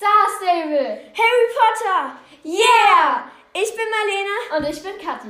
Star 0.00 0.28
Stable. 0.38 0.98
Harry 1.12 1.46
Potter. 1.52 2.16
Yeah! 2.42 3.30
Ich 3.52 3.70
bin 3.76 3.84
Marlene 3.90 4.56
Und 4.56 4.74
ich 4.74 4.82
bin 4.82 4.92
Kathi. 4.96 5.28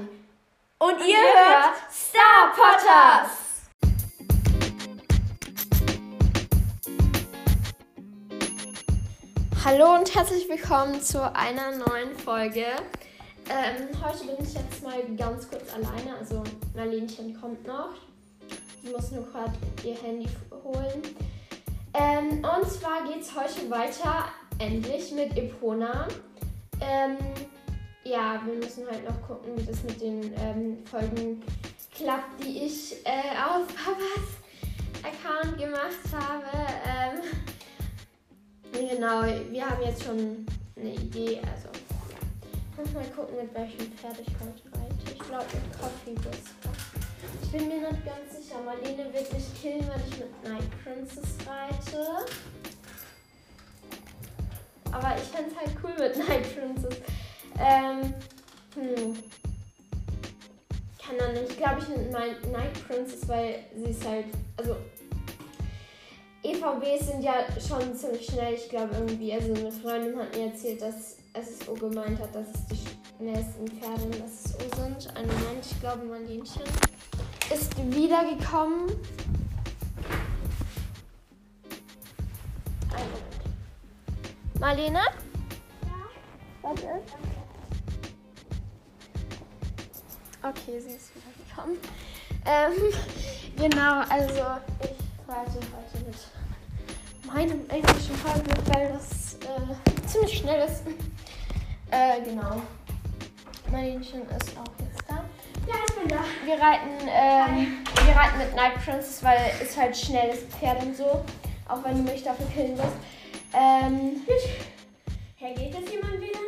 und, 0.78 1.00
ihr, 1.00 1.08
ihr 1.08 1.16
hört 1.16 1.64
hört 1.64 1.92
Star 1.92 2.52
Potters. 2.54 3.30
Hallo 9.64 9.94
und 9.96 10.14
herzlich 10.14 10.48
willkommen 10.48 11.02
zu 11.02 11.20
einer 11.34 11.72
neuen 11.72 12.16
Folge. 12.16 12.66
Ähm, 13.48 13.88
heute 14.04 14.24
bin 14.24 14.36
ich 14.40 14.54
jetzt 14.54 14.84
mal 14.84 15.02
ganz 15.16 15.50
kurz 15.50 15.74
alleine, 15.74 16.16
also 16.16 16.44
Marlenchen 16.76 17.36
kommt 17.40 17.66
noch. 17.66 17.94
Sie 18.84 18.90
muss 18.90 19.10
nur 19.10 19.24
gerade 19.32 19.52
ihr 19.82 19.96
Handy 19.96 20.28
holen. 20.62 21.02
Ähm, 21.92 22.44
und 22.44 22.70
zwar 22.70 23.02
geht 23.02 23.22
es 23.22 23.34
heute 23.34 23.68
weiter, 23.68 24.26
endlich, 24.60 25.10
mit 25.12 25.36
Epona. 25.36 26.06
Ähm, 26.80 27.16
ja, 28.04 28.40
wir 28.46 28.54
müssen 28.54 28.86
halt 28.90 29.04
noch 29.08 29.20
gucken, 29.26 29.56
wie 29.56 29.64
das 29.64 29.82
mit 29.82 30.00
den 30.00 30.32
ähm, 30.38 30.78
Folgen 30.86 31.42
klappt, 31.94 32.42
die 32.42 32.64
ich 32.64 33.04
äh, 33.04 33.36
auf 33.36 33.66
Papas 33.74 34.28
Account 35.02 35.58
gemacht 35.58 35.98
habe. 36.12 36.44
Ähm, 36.86 37.22
Genau, 38.72 39.22
wir 39.50 39.68
haben 39.68 39.82
jetzt 39.82 40.04
schon 40.04 40.46
eine 40.76 40.94
Idee. 40.94 41.40
Also. 41.40 41.68
Muss 42.76 42.92
mal 42.94 43.04
gucken, 43.14 43.36
mit 43.36 43.52
welchem 43.54 43.92
Pferd 43.92 44.20
ich 44.20 44.28
heute 44.40 44.78
reite. 44.78 45.12
Ich 45.12 45.18
glaube 45.18 45.44
mit 45.52 45.78
Coffee 45.78 46.16
Whisper. 46.16 46.70
Ich 47.42 47.50
bin 47.50 47.68
mir 47.68 47.90
nicht 47.90 48.04
ganz 48.06 48.36
sicher. 48.36 48.62
Marlene 48.64 49.12
wird 49.12 49.32
mich 49.32 49.60
killen, 49.60 49.86
wenn 49.88 50.08
ich 50.08 50.18
mit 50.18 50.44
Night 50.44 50.70
Princess 50.82 51.36
reite. 51.46 52.24
Aber 54.92 55.14
ich 55.16 55.22
fände 55.22 55.50
es 55.50 55.56
halt 55.56 55.76
cool 55.82 55.92
mit 55.98 56.16
Night 56.28 56.54
Princess. 56.54 56.96
Ähm, 57.58 58.14
hm. 58.74 59.16
Kann 61.04 61.18
dann 61.18 61.32
nicht. 61.32 61.50
Ich 61.50 61.56
glaube, 61.56 61.80
ich 61.80 61.88
mit 61.88 62.10
Night 62.12 62.86
Princess, 62.86 63.28
weil 63.28 63.64
sie 63.76 63.90
ist 63.90 64.06
halt. 64.06 64.26
Also, 64.56 64.76
EVBs 66.42 67.08
sind 67.08 67.22
ja 67.22 67.44
schon 67.60 67.94
ziemlich 67.94 68.24
schnell. 68.26 68.54
Ich 68.54 68.68
glaube 68.68 68.94
irgendwie, 68.94 69.32
also 69.32 69.52
eine 69.52 69.70
Freundin 69.70 70.18
hat 70.18 70.34
mir 70.34 70.46
erzählt, 70.46 70.80
dass 70.80 71.18
SSO 71.34 71.74
gemeint 71.74 72.18
hat, 72.18 72.34
dass 72.34 72.48
es 72.48 72.66
die 72.66 72.78
schnellsten 73.18 73.68
Pferde 73.68 74.04
in 74.04 74.26
SSO 74.26 74.58
sind. 74.76 75.16
Einen 75.16 75.28
Moment, 75.28 75.66
ich 75.70 75.80
glaube 75.80 76.04
Marlenchen 76.04 76.62
ist 77.52 77.76
wiedergekommen. 77.94 78.90
Marlene? 84.60 84.98
Ja. 84.98 85.08
Was 86.60 86.80
ist? 86.80 86.86
Okay, 90.42 90.80
sie 90.80 90.90
ist 90.96 91.12
wiedergekommen. 91.14 91.78
Ähm, 92.44 92.92
genau, 93.56 94.00
also 94.00 94.60
ich 94.82 95.26
reite 95.26 95.60
heute 95.72 96.04
mit 96.04 97.34
meinem 97.34 97.70
englischen 97.70 98.14
Fahrrad, 98.16 98.74
weil 98.74 98.92
das 98.92 99.36
äh, 99.36 100.06
ziemlich 100.06 100.38
schnell 100.38 100.68
ist. 100.68 100.82
äh, 101.90 102.20
genau. 102.22 102.60
Marlenchen 103.70 104.28
ist 104.28 104.58
auch 104.58 104.72
jetzt 104.78 105.08
da. 105.08 105.24
Ja, 105.66 105.76
ich 105.88 105.94
bin 105.94 106.08
da. 106.08 106.22
Wir 106.44 106.60
reiten, 106.60 107.08
ähm, 107.08 107.78
wir 108.04 108.14
reiten 108.14 108.36
mit 108.36 108.54
Night 108.54 108.74
Princess, 108.84 109.24
weil 109.24 109.52
es 109.62 109.74
halt 109.74 109.96
schnelles 109.96 110.40
Pferd 110.50 110.82
und 110.82 110.94
so. 110.94 111.24
Auch 111.66 111.82
wenn 111.82 112.04
du 112.04 112.12
mich 112.12 112.22
dafür 112.24 112.46
killen 112.48 112.76
wirst. 112.76 112.96
Ähm, 113.52 114.22
Herr, 115.36 115.54
geht 115.54 115.74
das 115.74 115.90
jemand 115.90 116.20
wieder? 116.20 116.40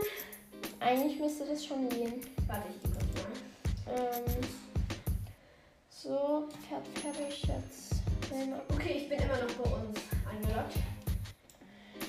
eigentlich 0.83 1.19
müsste 1.19 1.45
das 1.47 1.65
schon 1.65 1.89
gehen. 1.89 2.21
Warte, 2.47 2.69
ich 2.69 2.83
kurz 2.83 3.05
mal. 3.15 3.97
Ähm, 3.97 4.25
so, 5.89 6.49
fertig 6.69 7.43
jetzt. 7.47 8.03
Okay, 8.69 9.03
ich 9.03 9.09
bin 9.09 9.19
immer 9.19 9.39
noch 9.39 9.55
bei 9.55 9.71
uns 9.71 10.01
eingeloggt. 10.29 10.77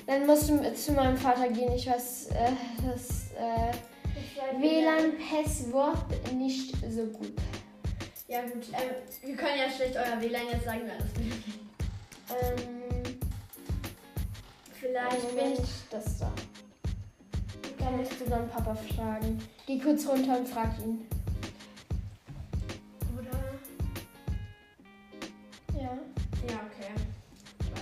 Dann 0.06 0.26
musst 0.26 0.48
du 0.48 0.74
zu 0.74 0.92
meinem 0.92 1.16
Vater 1.16 1.48
gehen. 1.48 1.72
Ich 1.72 1.86
weiß, 1.86 2.28
äh, 2.28 2.52
das 2.86 3.30
äh, 3.32 3.72
WLAN-Passwort 4.60 6.32
nicht 6.34 6.74
so 6.90 7.06
gut. 7.06 7.32
Ja, 8.28 8.42
gut. 8.42 8.66
Ähm, 8.72 8.90
wir 9.22 9.36
können 9.36 9.58
ja 9.58 9.70
schlecht 9.70 9.96
euer 9.96 10.20
WLAN 10.20 10.48
jetzt 10.52 10.64
sagen, 10.64 10.82
wer 10.84 10.98
das 10.98 11.14
will. 11.16 12.66
Ähm, 12.66 12.73
Vielleicht 14.94 15.34
bin 15.36 15.52
ich. 15.54 15.70
das 15.90 16.18
da. 16.18 16.30
Dann 17.80 17.96
musst 17.96 18.12
du 18.20 18.30
deinen 18.30 18.48
Papa 18.48 18.74
fragen. 18.94 19.42
Geh 19.66 19.80
kurz 19.80 20.06
runter 20.06 20.38
und 20.38 20.46
frag 20.48 20.70
ihn. 20.78 21.04
Oder? 23.18 23.36
Ja. 25.76 25.88
Ja, 26.48 26.60
okay. 26.68 26.92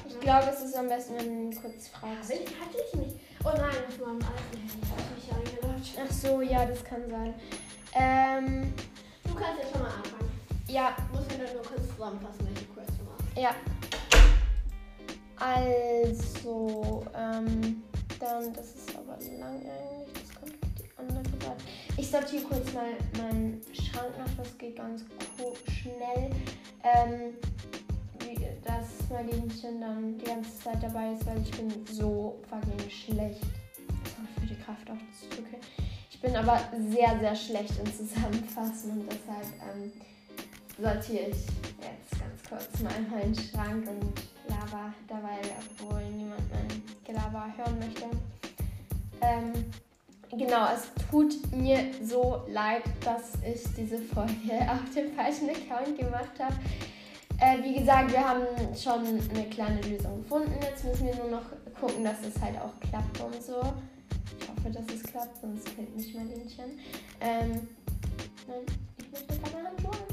Ich 0.08 0.20
glaube, 0.20 0.50
es 0.54 0.62
ist 0.62 0.74
am 0.74 0.88
besten, 0.88 1.16
wenn 1.16 1.26
du 1.26 1.32
ihn 1.54 1.60
kurz 1.60 1.88
fragst. 1.88 2.30
Hatte 2.30 2.42
ich, 2.42 2.48
hatte 2.48 2.78
ich 2.90 2.98
mich. 2.98 3.12
Oh 3.44 3.50
nein, 3.58 3.76
auf 3.88 3.98
meinem 3.98 4.22
alten 4.22 4.56
Handy 4.56 4.86
habe 4.88 5.02
ich 5.02 5.24
mich 5.24 5.34
eingeloggt. 5.36 5.98
Ach 6.08 6.12
so, 6.12 6.40
ja, 6.40 6.64
das 6.64 6.82
kann 6.82 7.10
sein. 7.10 7.34
Ähm, 7.94 8.72
Du 9.24 9.34
kannst 9.34 9.60
jetzt 9.62 9.72
schon 9.72 9.82
mal 9.82 9.88
anfangen. 9.90 10.30
ja, 10.66 10.96
muss 11.12 11.26
mir 11.28 11.44
dann 11.44 11.54
nur 11.54 11.62
kurz 11.62 11.86
zusammenfassen, 11.90 12.46
welche 12.46 12.64
Quest 12.72 12.90
du 12.98 13.04
machst. 13.04 13.36
ja. 13.36 13.50
Also, 15.42 17.04
ähm, 17.16 17.82
dann, 18.20 18.52
das 18.52 18.74
ist 18.76 18.96
aber 18.96 19.18
lang 19.38 19.56
eigentlich. 19.56 20.22
Das 20.22 20.34
kommt 20.38 20.52
auf 20.62 20.70
die 20.78 20.88
andere 20.96 21.24
Seite. 21.40 21.64
Ich 21.96 22.08
sortiere 22.08 22.44
kurz 22.44 22.72
mal 22.72 22.92
meinen 23.18 23.60
Schrank 23.72 24.16
nach, 24.18 24.32
das 24.36 24.56
geht 24.56 24.76
ganz 24.76 25.04
schnell. 25.66 26.30
Ähm, 26.84 27.34
dass 28.64 29.10
Marlenchen 29.10 29.80
dann 29.80 30.16
die 30.18 30.24
ganze 30.24 30.58
Zeit 30.60 30.80
dabei 30.80 31.12
ist, 31.12 31.26
weil 31.26 31.42
ich 31.42 31.50
bin 31.50 31.86
so 31.86 32.40
fucking 32.48 32.88
schlecht. 32.88 33.40
Für 34.38 34.46
die 34.46 34.54
Kraft 34.62 34.88
auf 34.90 34.98
das 34.98 35.32
Stücke. 35.32 35.56
Ich 36.10 36.20
bin 36.20 36.36
aber 36.36 36.60
sehr, 36.88 37.18
sehr 37.18 37.34
schlecht 37.34 37.74
im 37.78 37.92
Zusammenfassen 37.92 38.92
und 38.92 39.06
deshalb 39.06 39.46
ähm, 39.74 39.92
sortiere 40.82 41.28
ich 41.28 41.46
jetzt 41.78 42.18
ganz 42.18 42.42
kurz 42.48 42.82
mal 42.82 42.92
meinen 43.08 43.34
Schrank 43.34 43.88
und 43.88 44.20
laber 44.48 44.92
dabei, 45.06 45.38
obwohl 45.78 46.02
niemand 46.10 46.42
mein 46.50 46.82
Gelaber 47.04 47.46
hören 47.56 47.78
möchte. 47.78 48.04
Ähm, 49.20 49.52
genau, 50.36 50.66
es 50.74 50.88
tut 51.08 51.34
mir 51.56 51.78
so 52.02 52.42
leid, 52.48 52.82
dass 53.04 53.34
ich 53.46 53.62
diese 53.76 53.98
Folge 53.98 54.32
auf 54.68 54.92
dem 54.94 55.14
falschen 55.14 55.50
Account 55.50 55.96
gemacht 55.96 56.32
habe. 56.40 56.56
Äh, 57.38 57.62
wie 57.62 57.78
gesagt, 57.78 58.10
wir 58.10 58.28
haben 58.28 58.44
schon 58.76 59.06
eine 59.06 59.48
kleine 59.50 59.80
Lösung 59.82 60.22
gefunden. 60.22 60.52
Jetzt 60.62 60.84
müssen 60.84 61.06
wir 61.06 61.14
nur 61.14 61.30
noch 61.30 61.44
gucken, 61.80 62.04
dass 62.04 62.18
es 62.26 62.40
halt 62.42 62.56
auch 62.56 62.78
klappt 62.80 63.20
und 63.20 63.40
so. 63.40 63.60
Ich 64.40 64.48
hoffe, 64.48 64.70
dass 64.70 64.84
es 64.92 65.02
klappt, 65.04 65.40
sonst 65.40 65.68
fällt 65.68 65.94
nicht 65.96 66.14
mein 66.16 66.28
Hähnchen. 66.28 66.78
Ähm, 67.20 67.68
nein, 68.48 68.66
ich 68.98 69.12
möchte 69.12 69.38
keine 69.40 69.68
Handschuhe. 69.68 70.11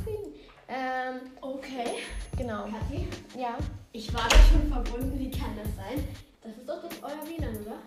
Ähm, 0.70 1.22
Okay. 1.42 1.98
genau. 2.38 2.66
Kathi, 2.66 3.08
Ja, 3.38 3.58
ich 3.92 4.14
war 4.14 4.28
da 4.30 4.36
schon 4.52 4.72
verbunden. 4.72 5.18
Wie 5.20 5.32
kann 5.32 5.56
das 5.58 5.76
sein? 5.76 6.08
Das 6.42 6.52
ist 6.56 6.70
doch 6.70 6.82
das 6.82 6.94
euer 7.02 7.28
WLAN, 7.28 7.58
oder? 7.66 7.78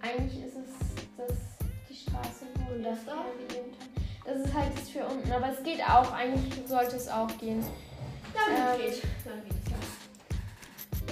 eigentlich 0.00 0.44
ist 0.44 0.54
es 0.56 1.04
das, 1.16 1.36
die 1.88 1.94
Straße, 1.94 2.46
wo 2.56 2.74
Und 2.74 2.82
das 2.82 3.04
da? 3.06 3.24
Das 4.24 4.36
ist 4.46 4.54
halt 4.54 4.76
das 4.76 4.88
für 4.88 5.04
unten, 5.04 5.30
aber 5.30 5.48
es 5.50 5.62
geht 5.62 5.80
auch. 5.80 6.12
Eigentlich 6.12 6.66
sollte 6.66 6.96
es 6.96 7.08
auch 7.08 7.28
gehen. 7.38 7.64
Ja, 8.34 8.72
Ähm, 8.74 8.80
gut, 8.80 8.90
geht. 8.92 9.02
Dann 9.24 9.42
geht 9.44 9.54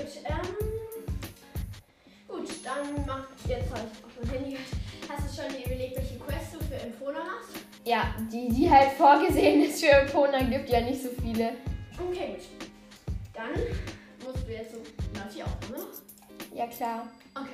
es 0.01 0.15
ja. 0.25 0.31
Gut, 0.33 0.47
ähm. 0.49 0.55
Gut, 2.29 2.49
dann 2.65 3.07
mach 3.07 3.27
jetzt 3.49 3.71
halt 3.73 3.83
auf 3.85 4.13
mein 4.23 4.31
Handy. 4.33 4.57
Hast 5.09 5.39
du 5.39 5.43
schon 5.43 5.53
dir 5.53 5.69
Ja, 7.91 8.15
die, 8.31 8.49
die 8.51 8.71
halt 8.71 8.93
vorgesehen 8.93 9.65
ist 9.65 9.81
für 9.85 9.91
Epona, 9.91 10.41
gibt 10.45 10.69
ja 10.69 10.81
nicht 10.81 11.03
so 11.03 11.09
viele. 11.21 11.55
Okay, 11.99 12.37
gut. 12.37 12.69
Dann 13.35 13.51
musst 14.25 14.47
du 14.47 14.53
jetzt 14.53 14.71
so. 14.71 14.77
Läuft 14.79 15.35
die 15.37 15.43
Aufnahme 15.43 15.83
noch? 15.83 16.57
Ja, 16.57 16.69
klar. 16.69 17.09
Okay. 17.35 17.49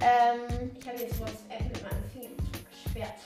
Ähm, 0.00 0.70
Ich 0.80 0.88
habe 0.88 0.98
jetzt 0.98 1.20
WhatsApp 1.20 1.60
mit 1.62 1.80
meinem 1.80 2.10
Finger 2.12 2.30
gesperrt. 2.72 3.20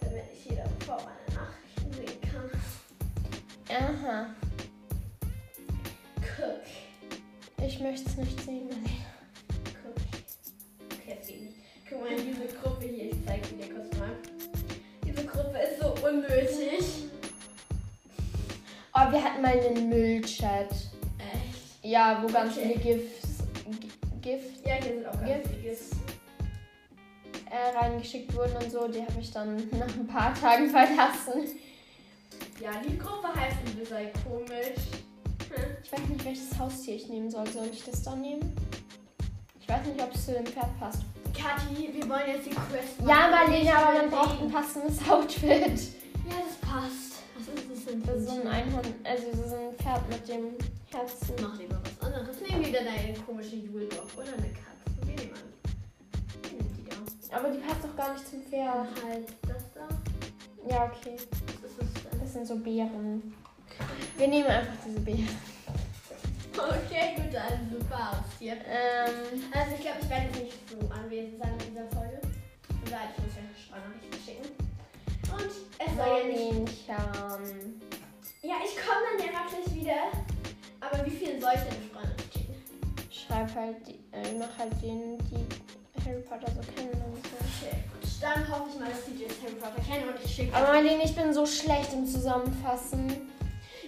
Damit 0.00 0.22
ich 0.32 0.50
jeder 0.50 0.64
vor 0.86 0.96
meine 1.04 1.38
Nachrichten 1.38 1.92
sehen 1.92 2.20
kann. 2.32 2.50
aha. 3.76 4.34
Guck. 6.16 7.62
Ich 7.66 7.78
möchte 7.78 8.08
es 8.08 8.16
nicht 8.16 8.40
sehen. 8.40 8.68
Marlene. 8.68 9.04
Guck. 9.82 10.98
Okay, 10.98 11.16
das 11.18 11.26
geht 11.26 11.42
nicht. 11.42 11.56
Guck 11.90 12.00
mal, 12.00 12.16
diese 12.16 12.56
Gruppe 12.56 12.86
hier, 12.86 13.10
ich 13.10 13.26
zeig 13.26 13.44
sie 13.44 13.56
dir 13.56 13.74
kurz 13.74 13.91
unnötig. 16.02 16.84
Oh, 18.94 19.10
wir 19.10 19.24
hatten 19.24 19.40
mal 19.42 19.58
einen 19.58 19.88
Müllchat. 19.88 20.70
Echt? 20.70 21.82
Ja, 21.84 22.22
wo 22.22 22.26
ganz 22.32 22.56
Okay. 22.56 22.78
viele 22.82 22.96
GIFs, 22.98 23.38
Gift 24.20 24.66
Ja, 24.66 24.74
hier 24.74 24.94
sind 24.94 25.06
auch 25.06 25.12
ganz 25.12 25.48
viele 25.48 25.62
Gifts. 25.62 25.90
äh, 27.50 27.76
reingeschickt 27.78 28.34
wurden 28.34 28.56
und 28.56 28.70
so, 28.70 28.86
die 28.88 29.02
habe 29.02 29.20
ich 29.20 29.30
dann 29.30 29.56
nach 29.78 29.88
ein 29.94 30.06
paar 30.06 30.34
Tagen 30.34 30.68
verlassen. 30.70 31.48
Ja, 32.60 32.70
die 32.86 32.96
Gruppe 32.98 33.28
heißt 33.34 33.56
ein 33.66 33.74
bisschen 33.74 34.10
komisch. 34.24 34.78
Hm. 35.54 35.76
Ich 35.82 35.92
weiß 35.92 36.00
nicht, 36.08 36.24
welches 36.24 36.58
Haustier 36.58 36.94
ich 36.96 37.08
nehmen 37.08 37.30
soll. 37.30 37.46
Soll 37.48 37.66
ich 37.72 37.82
das 37.84 38.02
dann 38.02 38.20
nehmen? 38.20 38.54
Ich 39.60 39.68
weiß 39.68 39.84
nicht, 39.86 40.00
ob 40.02 40.14
es 40.14 40.26
zu 40.26 40.32
dem 40.32 40.46
Pferd 40.46 40.78
passt. 40.78 41.02
Kathi, 41.32 41.90
wir 41.92 42.08
wollen 42.08 42.28
jetzt 42.28 42.46
die 42.46 42.50
Quest 42.50 43.00
Ja, 43.00 43.06
machen. 43.06 43.30
Marlene, 43.30 43.74
aber 43.76 43.92
man 43.98 44.10
braucht 44.10 44.40
ein 44.42 44.50
passendes 44.50 45.08
Outfit. 45.08 45.50
Ja, 45.50 46.36
das 46.46 46.56
passt. 46.60 47.22
Was 47.36 47.48
ist 47.48 47.70
das 47.70 47.84
denn? 47.86 48.02
Das 48.02 48.16
ist 48.16 48.28
so 48.28 48.40
ein 48.40 48.46
Einhorn, 48.48 48.94
also 49.04 49.24
so 49.48 49.56
ein 49.56 49.74
Pferd 49.76 50.08
mit 50.08 50.28
dem 50.28 50.54
Herzen. 50.90 51.34
Mach 51.42 51.58
lieber 51.58 51.80
was 51.82 52.06
anderes. 52.06 52.36
Nehmen 52.48 52.66
wieder 52.66 52.80
deine 52.84 53.14
komische 53.26 53.56
Julendorf 53.56 54.16
oder 54.16 54.28
eine 54.28 54.48
Katze. 54.52 55.06
Wir 55.06 55.14
nehmen 55.16 55.32
an. 55.34 55.38
Aber 57.34 57.48
die 57.50 57.58
passt 57.58 57.82
doch 57.82 57.96
gar 57.96 58.12
nicht 58.12 58.28
zum 58.28 58.42
Pferd. 58.42 58.74
Und 58.76 59.04
halt 59.04 59.28
das 59.48 59.64
da. 59.74 59.88
Ja, 60.68 60.84
okay. 60.84 61.16
Was 61.62 61.70
ist 61.72 61.80
das 61.80 62.10
denn? 62.12 62.20
Das 62.20 62.32
sind 62.32 62.46
so 62.46 62.56
Beeren. 62.56 63.34
Wir 64.18 64.28
nehmen 64.28 64.46
einfach 64.46 64.74
diese 64.86 65.00
Beeren. 65.00 65.28
Okay, 66.54 67.14
gut, 67.16 67.32
dann 67.32 67.71
hier. 68.38 68.52
Ähm, 68.54 69.42
Also 69.52 69.74
ich 69.74 69.80
glaube, 69.80 69.98
ich 70.02 70.08
werde 70.10 70.24
jetzt 70.26 70.42
nicht 70.42 70.58
so 70.70 70.76
anwesend 70.90 71.38
sein 71.38 71.52
in 71.52 71.74
dieser 71.74 71.88
Folge. 71.88 72.20
Weil 72.90 73.08
ich 73.10 73.18
muss 73.22 73.34
ja 73.36 73.42
Sprachnachrichten 73.56 74.20
schicken. 74.24 74.48
Und 75.32 75.52
es 75.78 75.96
soll 75.96 76.12
ja 76.18 76.24
nicht... 76.26 76.88
Ja, 78.42 78.56
ich 78.64 78.74
komme 78.76 79.02
dann 79.06 79.26
ja 79.26 79.32
wirklich 79.50 79.74
wieder. 79.82 80.00
Aber 80.80 81.06
wie 81.06 81.10
viel 81.10 81.40
soll 81.40 81.52
ich 81.54 81.62
denn 81.62 81.82
Sprachnachrichten 81.88 82.32
schicken? 82.32 82.56
Schreib 83.10 83.54
halt, 83.54 83.76
die, 83.86 83.98
äh, 84.12 84.34
mach 84.38 84.58
halt 84.58 84.74
denen, 84.82 85.18
die 85.30 85.46
Harry 86.04 86.22
Potter 86.22 86.50
so 86.52 86.60
kennen 86.74 86.92
und 86.92 87.22
so. 87.24 87.36
Okay, 87.38 87.84
gut. 87.92 88.10
Dann 88.20 88.48
hoffe 88.50 88.70
ich 88.72 88.80
mal, 88.80 88.88
dass 88.90 89.04
die 89.06 89.22
jetzt 89.22 89.40
Harry 89.42 89.54
Potter 89.54 89.80
kennen 89.82 90.08
und 90.08 90.16
ich 90.24 90.34
schicke... 90.34 90.54
Aber 90.54 90.72
Marlene, 90.72 91.04
ich 91.04 91.14
bin 91.14 91.32
so 91.32 91.46
schlecht 91.46 91.92
im 91.92 92.06
Zusammenfassen. 92.06 93.30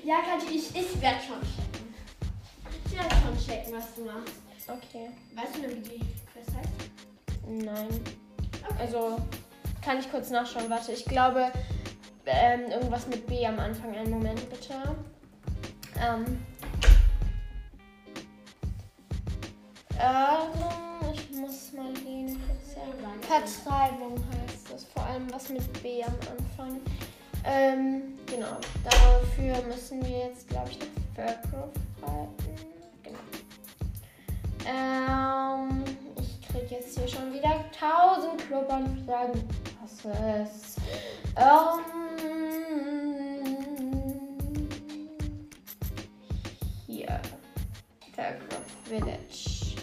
Ja, 0.04 0.16
Kathi, 0.22 0.56
ich, 0.56 0.70
ich 0.74 1.00
werde 1.00 1.20
schon 1.20 1.40
checken. 1.40 1.73
Ich 2.94 3.00
werde 3.00 3.16
schon 3.16 3.36
checken, 3.44 3.72
was 3.74 3.92
du 3.96 4.04
machst. 4.04 4.34
Okay. 4.68 5.10
Weißt 5.34 5.56
du 5.56 5.62
denn, 5.62 5.84
wie 5.84 5.98
die 5.98 6.06
Quest 6.32 6.56
heißt? 6.56 6.68
Nein. 7.48 7.88
Okay. 8.62 8.74
Also, 8.78 9.20
kann 9.82 9.98
ich 9.98 10.08
kurz 10.12 10.30
nachschauen. 10.30 10.70
Warte, 10.70 10.92
ich 10.92 11.04
glaube, 11.04 11.50
ähm, 12.24 12.70
irgendwas 12.70 13.08
mit 13.08 13.26
B 13.26 13.44
am 13.44 13.58
Anfang. 13.58 13.96
Einen 13.96 14.10
Moment, 14.10 14.48
bitte. 14.48 14.74
Ähm. 16.00 16.38
Ähm, 19.98 21.12
ich 21.12 21.36
muss 21.36 21.72
mal 21.72 21.92
den. 21.94 22.40
Vertreibung 23.22 24.22
heißt 24.46 24.70
das. 24.72 24.84
Vor 24.84 25.04
allem 25.04 25.32
was 25.32 25.48
mit 25.48 25.82
B 25.82 26.04
am 26.04 26.14
Anfang. 26.38 26.80
Ähm, 27.44 28.18
genau. 28.26 28.56
Dafür 28.84 29.60
müssen 29.66 30.00
wir 30.06 30.28
jetzt, 30.28 30.48
glaube 30.48 30.70
ich, 30.70 30.78
nach 30.78 30.86
Fairgrove 31.16 31.83
jetzt 36.94 37.12
hier 37.12 37.20
schon 37.20 37.32
wieder 37.32 37.64
tausend 37.78 38.46
Klubbanfragen. 38.46 39.42
Was 39.82 40.04
ist? 40.46 40.78
Ähm, 41.36 41.80
hier. 46.86 47.20
Fairgrove 48.14 48.64
Village. 48.84 49.76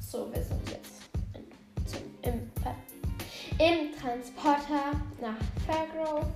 So, 0.00 0.32
wir 0.32 0.42
sind 0.42 0.70
jetzt 0.70 1.02
in, 1.34 1.86
zum, 1.86 2.00
im, 2.22 2.50
im 3.58 3.98
Transporter 3.98 4.92
nach 5.20 5.36
Fairgrove. 5.66 6.26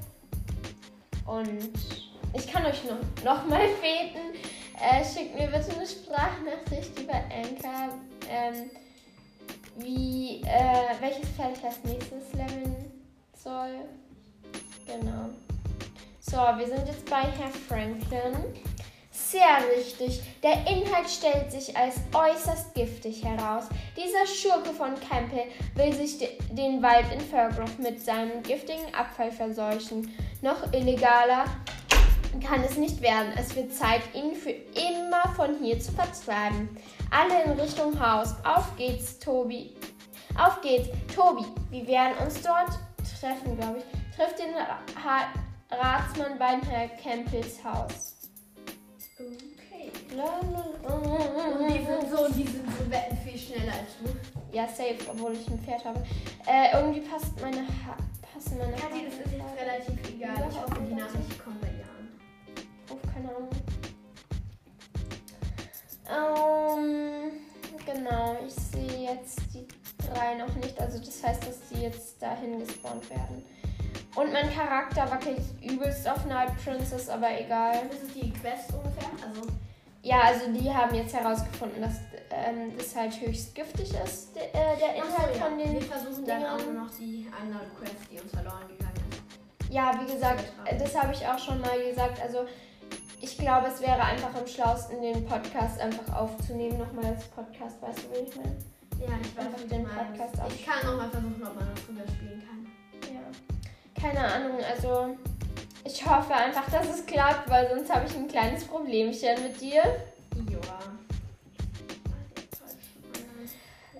Und 1.26 1.72
ich 2.34 2.52
kann 2.52 2.66
euch 2.66 2.82
noch, 2.84 3.24
noch 3.24 3.46
mal 3.46 3.68
beten. 3.80 4.51
Äh, 4.82 5.04
schickt 5.04 5.36
mir 5.36 5.46
bitte 5.46 5.76
eine 5.76 5.86
Sprachnachricht 5.86 6.98
über 6.98 7.14
Anchor, 7.14 7.94
ähm, 8.28 8.68
wie, 9.76 10.42
äh, 10.42 11.00
welches 11.00 11.28
Pferd 11.36 11.56
ich 11.56 11.64
als 11.64 11.84
nächstes 11.84 12.32
leveln 12.32 12.90
soll. 13.32 13.84
Genau. 14.84 15.30
So, 16.18 16.36
wir 16.36 16.66
sind 16.66 16.88
jetzt 16.88 17.08
bei 17.08 17.22
Herr 17.22 17.52
Franklin. 17.68 18.36
Sehr 19.12 19.58
richtig. 19.76 20.20
Der 20.42 20.66
Inhalt 20.66 21.08
stellt 21.08 21.52
sich 21.52 21.76
als 21.76 21.96
äußerst 22.12 22.74
giftig 22.74 23.24
heraus. 23.24 23.64
Dieser 23.96 24.26
Schurke 24.26 24.70
von 24.70 24.94
Campbell 25.08 25.46
will 25.76 25.92
sich 25.92 26.18
de 26.18 26.28
den 26.50 26.82
Wald 26.82 27.06
in 27.12 27.20
Fairgrove 27.20 27.80
mit 27.80 28.02
seinem 28.02 28.42
giftigen 28.42 28.92
Abfall 28.94 29.30
verseuchen. 29.30 30.12
Noch 30.40 30.72
illegaler 30.72 31.44
kann 32.40 32.62
es 32.64 32.76
nicht 32.76 33.00
werden. 33.00 33.32
Es 33.36 33.54
wird 33.54 33.72
Zeit, 33.72 34.02
ihn 34.14 34.34
für 34.34 34.50
immer 34.50 35.22
von 35.36 35.56
hier 35.58 35.78
zu 35.78 35.92
vertreiben. 35.92 36.68
Alle 37.10 37.44
in 37.44 37.60
Richtung 37.60 37.98
Haus. 37.98 38.34
Auf 38.44 38.74
geht's, 38.76 39.18
Tobi. 39.18 39.74
Auf 40.38 40.60
geht's, 40.62 40.88
Tobi. 41.14 41.44
Wir 41.70 41.86
werden 41.86 42.16
uns 42.24 42.40
dort 42.42 42.70
treffen, 43.20 43.56
glaube 43.58 43.78
ich. 43.78 44.16
Trifft 44.16 44.38
den 44.38 44.54
Ra 44.54 45.28
Ratsmann 45.70 46.38
bei 46.38 46.58
Herr 46.68 46.88
Campbells 46.88 47.62
Haus. 47.64 48.30
Okay. 49.18 49.90
Und 50.86 51.68
die 51.68 51.84
sind 51.84 52.10
so, 52.10 52.28
die 52.28 52.46
sind 52.46 52.66
so 52.78 52.90
wetten 52.90 53.16
viel 53.24 53.38
schneller 53.38 53.72
als 53.72 53.96
du. 54.02 54.56
Ja, 54.56 54.68
safe, 54.68 54.98
obwohl 55.08 55.32
ich 55.32 55.48
ein 55.48 55.58
Pferd 55.60 55.84
habe. 55.84 56.02
Äh, 56.46 56.76
irgendwie 56.76 57.00
passt 57.00 57.40
meine 57.40 57.62
ha 57.62 57.96
passen 58.32 58.58
meine 58.58 58.72
Kathi, 58.72 59.06
das 59.06 59.14
ist 59.14 59.32
jetzt 59.32 59.60
relativ 59.60 60.14
egal. 60.14 60.48
Ich 60.50 60.60
hoffe, 60.60 60.82
die 60.86 60.94
Nachricht 60.94 61.42
kommt. 61.42 61.51
Ahnung. 63.28 63.48
Ähm, 66.08 67.30
genau, 67.86 68.36
ich 68.46 68.54
sehe 68.54 69.10
jetzt 69.14 69.40
die 69.54 69.66
drei 70.12 70.34
noch 70.34 70.54
nicht. 70.56 70.78
Also 70.80 70.98
das 70.98 71.22
heißt, 71.22 71.46
dass 71.46 71.58
die 71.70 71.82
jetzt 71.82 72.20
dahin 72.20 72.58
gespawnt 72.58 73.08
werden. 73.10 73.44
Und 74.14 74.32
mein 74.32 74.52
Charakter 74.54 75.10
wackelt 75.10 75.40
übelst 75.62 76.06
auf 76.06 76.26
Night 76.26 76.50
Princess, 76.62 77.08
aber 77.08 77.28
egal. 77.40 77.74
Das 77.90 78.02
ist 78.02 78.14
die 78.14 78.30
Quest 78.32 78.70
ungefähr. 78.72 79.08
Also, 79.26 79.48
Ja, 80.02 80.20
also 80.22 80.52
die 80.52 80.70
haben 80.70 80.94
jetzt 80.94 81.14
herausgefunden, 81.14 81.80
dass 81.80 81.94
ähm, 82.30 82.76
das 82.76 82.94
halt 82.94 83.18
höchst 83.20 83.54
giftig 83.54 83.94
ist, 84.04 84.34
der, 84.36 84.54
äh, 84.54 84.76
der 84.78 84.96
Inhalt 84.96 85.32
so, 85.34 85.38
ja. 85.38 85.46
von 85.46 85.58
den 85.58 85.72
Wir 85.74 85.82
versuchen 85.82 86.24
dann 86.26 86.44
auch 86.44 86.56
Dingern. 86.58 86.74
nur 86.74 86.84
noch 86.84 86.90
die 86.98 87.26
andere 87.40 87.64
Quest, 87.78 87.94
die 88.10 88.20
uns 88.20 88.30
verloren 88.32 88.68
gegangen 88.68 88.92
ist. 89.10 89.72
Ja, 89.72 89.98
wie 90.02 90.12
gesagt, 90.12 90.44
das 90.78 90.94
habe 90.94 91.12
ich 91.14 91.26
auch 91.26 91.38
schon 91.38 91.58
mal 91.62 91.78
gesagt. 91.82 92.20
Also 92.20 92.40
ich 93.22 93.38
glaube, 93.38 93.68
es 93.68 93.80
wäre 93.80 94.02
einfach 94.02 94.34
am 94.34 94.46
schlausten, 94.46 95.00
den 95.00 95.24
Podcast 95.24 95.80
einfach 95.80 96.12
aufzunehmen, 96.14 96.76
nochmal 96.76 97.06
als 97.06 97.24
Podcast, 97.26 97.80
weißt 97.80 98.00
du, 98.00 98.10
wie 98.10 98.28
ich 98.28 98.36
meine? 98.36 98.56
Ja, 99.00 99.18
ich 99.22 99.36
weiß, 99.36 99.46
Einfach 99.46 99.68
den. 99.68 99.84
Podcast 99.84 100.54
Ich 100.54 100.66
kann 100.66 100.84
nochmal 100.84 101.08
versuchen, 101.08 101.42
ob 101.46 101.54
man 101.54 101.68
das 101.72 101.86
drüber 101.86 102.02
spielen 102.02 102.42
kann. 102.46 103.14
Ja. 103.14 104.00
Keine 104.00 104.20
Ahnung, 104.20 104.58
also 104.68 105.16
ich 105.84 106.04
hoffe 106.04 106.34
einfach, 106.34 106.68
dass 106.70 106.88
es 106.88 107.06
klappt, 107.06 107.48
weil 107.48 107.68
sonst 107.68 107.94
habe 107.94 108.06
ich 108.06 108.14
ein 108.16 108.28
kleines 108.28 108.64
Problemchen 108.64 109.42
mit 109.42 109.60
dir. 109.60 109.82
Joa. 110.50 110.78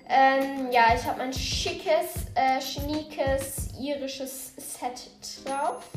Ähm, 0.09 0.71
ja, 0.71 0.95
ich 0.95 1.05
habe 1.05 1.19
mein 1.19 1.33
schickes, 1.33 2.26
äh, 2.35 2.61
schniekes 2.61 3.71
irisches 3.81 4.52
Set 4.57 5.11
drauf. 5.47 5.88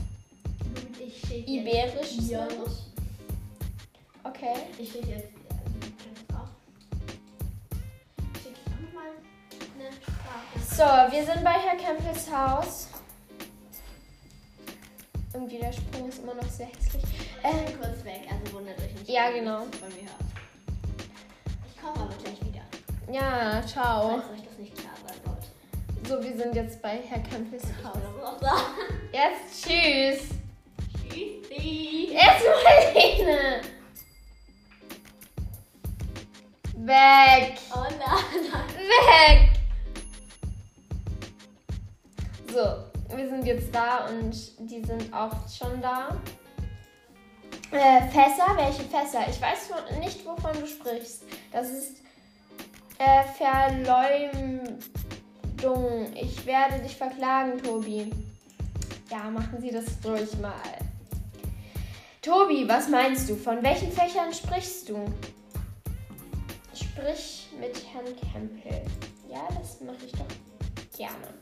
Gut, 0.63 1.07
ich 1.07 1.19
schicke 1.19 1.51
Iberisch 1.51 2.17
noch. 2.31 2.84
Okay. 4.27 4.53
Ich 4.77 4.91
schicke 4.91 5.07
jetzt 5.09 5.27
auch. 6.33 6.49
Ich 8.33 8.47
auch 8.97 9.91
Sprache. 10.01 11.09
So, 11.09 11.11
wir 11.15 11.25
sind 11.25 11.43
bei 11.43 11.51
Herr 11.53 11.77
Campbells 11.77 12.31
Haus. 12.31 12.87
Irgendwie 15.33 15.57
der 15.59 15.71
Sprung 15.73 16.09
ist 16.09 16.19
immer 16.19 16.33
noch 16.33 16.49
sehr 16.49 16.67
hässlich. 16.67 17.03
Ich 17.03 17.43
Äh, 17.43 17.65
bin 17.65 17.79
kurz 17.79 18.03
weg, 18.05 18.21
also 18.31 18.53
wundert 18.53 18.79
euch 18.79 18.93
nicht. 18.93 19.09
Ja, 19.09 19.29
genau. 19.31 19.59
Von 19.79 19.89
mir 19.89 20.03
hört. 20.09 20.23
Ich 21.69 21.81
komme 21.81 21.95
aber 22.05 22.15
gleich 22.23 22.39
wieder, 22.41 22.63
ja, 23.13 23.61
ciao. 23.67 24.09
falls 24.21 24.39
euch 24.39 24.45
das 24.47 24.57
nicht 24.57 24.75
klar 24.77 24.93
sein 25.05 25.17
sollte. 25.25 26.07
So, 26.07 26.23
wir 26.23 26.35
sind 26.37 26.55
jetzt 26.55 26.81
bei 26.81 26.97
Herr 27.07 27.19
Campbells 27.19 27.63
Ich 27.63 27.85
Haus. 27.85 27.93
bin 27.93 28.03
aber 28.05 28.21
noch 28.31 28.39
da. 28.39 28.55
Jetzt 29.11 29.63
tschüss. 29.63 30.29
Tschüssi. 31.03 32.13
Erstmal 32.13 32.93
Lene. 32.93 33.61
Weg. 36.85 37.57
Oh 37.73 37.83
nein. 37.83 38.45
Weg. 38.77 39.49
So, 42.47 43.15
wir 43.15 43.27
sind 43.27 43.43
jetzt 43.45 43.73
da 43.73 44.05
und 44.07 44.31
die 44.69 44.83
sind 44.85 45.11
auch 45.11 45.33
schon 45.49 45.81
da. 45.81 46.09
Äh, 47.71 48.01
Fässer? 48.09 48.55
Welche 48.55 48.83
Fässer? 48.83 49.27
Ich 49.27 49.41
weiß 49.41 49.71
nicht, 49.99 50.23
wovon 50.27 50.53
du 50.59 50.67
sprichst. 50.67 51.23
Das 51.51 51.71
ist 51.71 52.03
äh, 52.99 53.23
Verleumdung. 53.35 54.79
Ich 56.13 56.45
werde 56.45 56.83
dich 56.83 56.95
verklagen, 56.95 57.63
Tobi. 57.63 58.11
Ja, 59.09 59.23
machen 59.31 59.59
Sie 59.59 59.71
das 59.71 59.85
ruhig 60.05 60.37
mal. 60.39 60.53
Tobi, 62.21 62.69
was 62.69 62.89
meinst 62.89 63.27
du? 63.27 63.35
Von 63.35 63.63
welchen 63.63 63.91
Fächern 63.91 64.31
sprichst 64.31 64.89
du? 64.89 65.03
Sprich 66.95 67.47
mit 67.59 67.75
Herrn 67.91 68.15
Campbell. 68.31 68.85
Ja, 69.29 69.45
das 69.59 69.81
mache 69.81 70.05
ich 70.05 70.11
doch 70.13 70.97
gerne. 70.97 71.33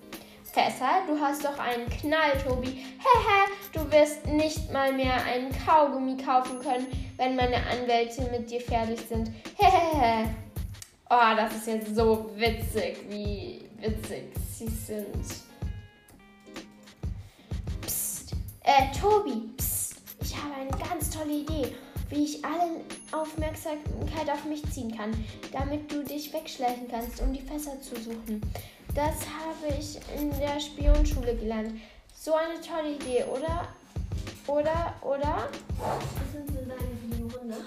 Tessa, 0.51 1.01
du 1.07 1.19
hast 1.19 1.45
doch 1.45 1.57
einen 1.59 1.87
Knall, 1.89 2.31
Tobi. 2.43 2.69
Hehe, 2.69 3.45
du 3.71 3.91
wirst 3.91 4.25
nicht 4.25 4.71
mal 4.71 4.93
mehr 4.93 5.23
einen 5.25 5.51
Kaugummi 5.65 6.17
kaufen 6.17 6.59
können, 6.59 6.87
wenn 7.17 7.35
meine 7.35 7.57
Anwälte 7.67 8.23
mit 8.31 8.49
dir 8.49 8.61
fertig 8.61 8.99
sind. 9.07 9.31
Hehehe. 9.57 10.33
Oh, 11.09 11.35
das 11.35 11.55
ist 11.55 11.67
jetzt 11.67 11.95
so 11.95 12.31
witzig, 12.35 12.97
wie 13.09 13.69
witzig 13.77 14.33
sie 14.51 14.67
sind. 14.67 15.25
Psst. 17.81 18.35
Äh, 18.63 18.91
Tobi, 18.99 19.49
psst. 19.57 20.01
Ich 20.21 20.35
habe 20.35 20.55
eine 20.55 20.89
ganz 20.89 21.11
tolle 21.11 21.33
Idee, 21.33 21.75
wie 22.13 22.25
ich 22.25 22.45
alle 22.45 22.81
Aufmerksamkeit 23.11 24.29
auf 24.31 24.45
mich 24.45 24.63
ziehen 24.71 24.95
kann, 24.95 25.11
damit 25.51 25.91
du 25.91 26.03
dich 26.03 26.31
wegschleichen 26.31 26.87
kannst, 26.87 27.19
um 27.21 27.33
die 27.33 27.41
Fässer 27.41 27.79
zu 27.81 27.95
suchen. 27.95 28.41
Das 28.93 29.15
habe 29.25 29.73
ich 29.79 29.99
in 30.15 30.29
der 30.39 30.59
Spionschule 30.59 31.35
gelernt. 31.35 31.79
So 32.15 32.33
eine 32.35 32.61
tolle 32.61 32.95
Idee, 32.95 33.23
oder? 33.23 33.67
Oder, 34.45 34.93
oder? 35.01 35.49
Was 35.79 36.31
sind 36.31 36.49
denn 36.49 36.69
deine 36.69 37.33
Hunde? 37.33 37.57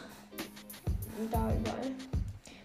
Da 1.33 1.53
überall. 1.53 1.91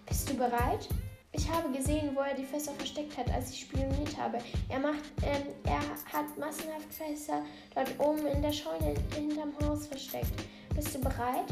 Bist 0.06 0.30
du 0.30 0.36
bereit? 0.36 0.88
Ich 1.34 1.50
habe 1.50 1.72
gesehen, 1.76 2.12
wo 2.14 2.20
er 2.20 2.36
die 2.36 2.44
Fässer 2.44 2.74
versteckt 2.74 3.18
hat, 3.18 3.32
als 3.34 3.52
ich 3.52 3.62
spioniert 3.62 4.18
habe. 4.18 4.38
Er 4.70 4.80
macht, 4.80 5.00
ähm, 5.24 5.48
er 5.64 5.80
hat 5.80 6.38
massenhaft 6.38 6.94
Fässer 6.94 7.42
dort 7.74 7.90
oben 7.98 8.28
in 8.28 8.42
der 8.42 8.52
Scheune 8.52 8.94
hinterm 9.16 9.54
Haus 9.64 9.88
versteckt. 9.88 10.44
Bist 10.84 10.96
du 10.96 11.00
bereit? 11.02 11.46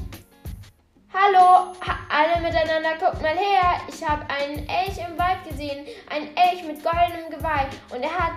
Hallo, 1.13 1.75
ha 1.85 1.99
alle 2.09 2.41
miteinander, 2.41 2.97
guckt 2.99 3.21
mal 3.21 3.37
her. 3.37 3.79
Ich 3.87 4.03
habe 4.03 4.25
einen 4.27 4.67
Elch 4.67 4.97
im 4.97 5.15
Wald 5.19 5.47
gesehen. 5.47 5.85
Ein 6.09 6.35
Elch 6.35 6.63
mit 6.63 6.83
goldenem 6.83 7.29
Geweih. 7.29 7.67
Und 7.93 8.01
er, 8.01 8.09
hat, 8.09 8.33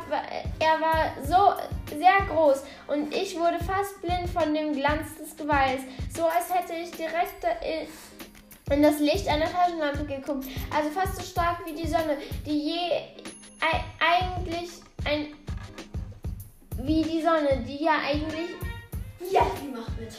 er 0.59 0.81
war 0.83 1.15
so 1.25 1.97
sehr 1.97 2.27
groß. 2.29 2.65
Und 2.89 3.15
ich 3.15 3.39
wurde 3.39 3.59
fast 3.65 4.03
blind 4.03 4.29
von 4.29 4.53
dem 4.53 4.75
Glanz 4.75 5.17
des 5.17 5.35
Geweihs. 5.35 5.81
So 6.15 6.27
als 6.27 6.53
hätte 6.53 6.75
ich 6.75 6.91
direkt 6.91 7.43
in 8.71 8.83
das 8.83 8.99
Licht 8.99 9.27
einer 9.29 9.51
Taschenlampe 9.51 10.05
geguckt. 10.05 10.45
Also 10.77 10.91
fast 10.91 11.17
so 11.17 11.23
stark 11.23 11.65
wie 11.65 11.73
die 11.73 11.89
Sonne, 11.89 12.19
die 12.45 12.71
je 12.71 12.91
eigentlich 13.99 14.73
ein. 15.07 15.29
Wie 16.83 17.03
die 17.03 17.23
Sonne, 17.23 17.65
die 17.67 17.83
ja 17.83 17.95
eigentlich. 18.07 18.51
Ja, 19.31 19.47
die 19.59 19.69
macht 19.69 19.99
mit 19.99 20.11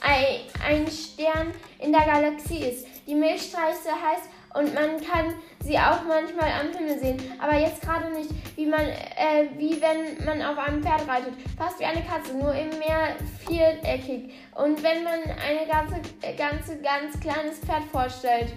ein 0.00 0.86
Stern 0.90 1.52
in 1.78 1.92
der 1.92 2.02
Galaxie 2.02 2.64
ist. 2.64 2.86
Die 3.06 3.14
Milchstraße 3.14 3.90
heißt 3.90 4.28
und 4.54 4.74
man 4.74 5.00
kann 5.00 5.34
sie 5.60 5.78
auch 5.78 6.02
manchmal 6.08 6.50
am 6.60 6.76
Himmel 6.76 6.98
sehen, 6.98 7.18
aber 7.38 7.56
jetzt 7.56 7.82
gerade 7.82 8.10
nicht, 8.10 8.30
wie 8.56 8.66
man, 8.66 8.80
äh, 8.80 9.48
wie 9.56 9.80
wenn 9.80 10.24
man 10.24 10.42
auf 10.42 10.58
einem 10.58 10.82
Pferd 10.82 11.06
reitet, 11.06 11.34
fast 11.56 11.78
wie 11.78 11.84
eine 11.84 12.02
Katze, 12.02 12.34
nur 12.34 12.52
im 12.52 12.70
Meer 12.70 13.14
viereckig. 13.46 14.32
Und 14.56 14.82
wenn 14.82 15.04
man 15.04 15.20
eine 15.22 15.66
ganze, 15.68 16.00
ganze, 16.36 16.78
ganz 16.80 17.20
kleines 17.20 17.58
Pferd 17.58 17.84
vorstellt. 17.92 18.52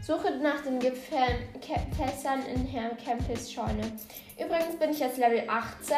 Suche 0.00 0.30
nach 0.38 0.62
den 0.62 0.78
Gefässern 0.78 2.40
in 2.54 2.64
Herrn 2.66 2.96
Campbells 2.96 3.52
Scheune. 3.52 3.92
Übrigens 4.38 4.76
bin 4.78 4.90
ich 4.90 5.00
jetzt 5.00 5.18
Level 5.18 5.42
18. 5.46 5.96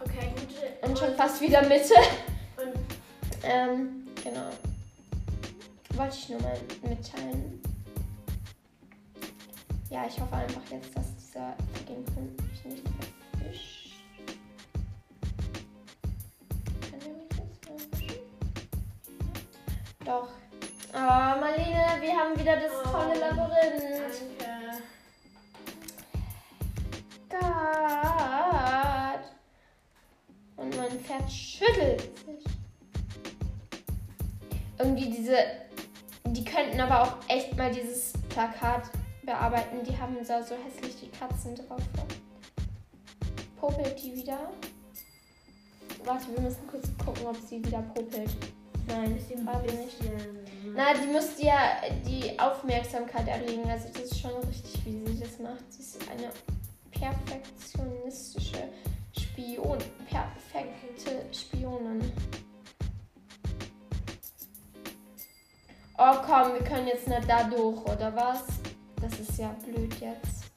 Okay, 0.00 0.28
gut. 0.34 0.88
Und 0.90 0.98
schon 0.98 1.14
fast 1.14 1.40
wieder 1.40 1.62
Mitte. 1.62 1.94
Und 2.58 2.74
ähm, 3.44 4.01
Genau. 4.22 4.50
Wollte 5.94 6.16
ich 6.16 6.28
nur 6.28 6.40
mal 6.40 6.58
mitteilen. 6.82 7.60
Ja, 9.90 10.06
ich 10.06 10.18
hoffe 10.20 10.34
einfach 10.36 10.62
jetzt, 10.70 10.96
dass 10.96 11.14
dieser 11.16 11.54
Gegenpunkt 11.86 12.40
mich 12.50 12.64
nicht 12.64 12.84
erwischt. 13.40 13.92
Kann 16.90 17.00
der 17.00 17.12
mich 17.12 17.28
jetzt 17.36 17.68
erwischen? 17.68 18.20
Doch. 20.04 20.28
Oh, 20.94 20.98
Marlene, 20.98 22.00
wir 22.00 22.12
haben 22.16 22.38
wieder 22.38 22.56
das 22.56 22.72
Oh, 22.84 22.90
tolle 22.90 23.18
Labyrinth. 23.18 24.22
danke. 24.38 24.82
Gott. 27.28 29.24
Und 30.56 30.76
mein 30.76 31.00
Pferd 31.00 31.30
schüttelt. 31.30 32.11
Irgendwie 34.82 35.10
diese. 35.10 35.36
Die 36.26 36.44
könnten 36.44 36.80
aber 36.80 37.02
auch 37.02 37.16
echt 37.28 37.56
mal 37.56 37.72
dieses 37.72 38.12
Plakat 38.28 38.84
bearbeiten. 39.22 39.84
Die 39.84 39.96
haben 39.96 40.16
da 40.26 40.42
so 40.42 40.54
hässlich 40.54 40.96
die 41.00 41.08
Katzen 41.10 41.54
drauf. 41.54 41.82
Popelt 43.60 44.02
die 44.02 44.16
wieder? 44.16 44.50
Warte, 46.04 46.26
wir 46.34 46.40
müssen 46.40 46.66
kurz 46.66 46.88
gucken, 47.04 47.26
ob 47.26 47.36
sie 47.36 47.64
wieder 47.64 47.82
popelt. 47.94 48.30
Nein, 48.88 49.18
gerade 49.44 49.72
nicht. 49.72 49.96
Na, 50.74 50.94
die 50.94 51.12
müsste 51.12 51.44
ja 51.44 51.82
die 52.04 52.38
Aufmerksamkeit 52.38 53.28
erregen. 53.28 53.68
Also 53.70 53.88
das 53.92 54.02
ist 54.02 54.20
schon 54.20 54.34
richtig, 54.48 54.84
wie 54.84 55.06
sie 55.06 55.20
das 55.20 55.38
macht. 55.38 55.72
Sie 55.72 55.82
ist 55.82 55.98
eine 56.10 56.30
perfektionistische 56.90 58.68
Spion. 59.16 59.78
Perfekte 60.08 61.24
Spionin. 61.32 62.10
Oh 66.04 66.16
komm, 66.26 66.54
wir 66.54 66.64
können 66.64 66.88
jetzt 66.88 67.06
nicht 67.06 67.28
da 67.28 67.44
durch, 67.44 67.80
oder 67.84 68.12
was? 68.16 68.42
Das 69.00 69.20
ist 69.20 69.38
ja 69.38 69.54
blöd 69.64 69.94
jetzt. 70.00 70.50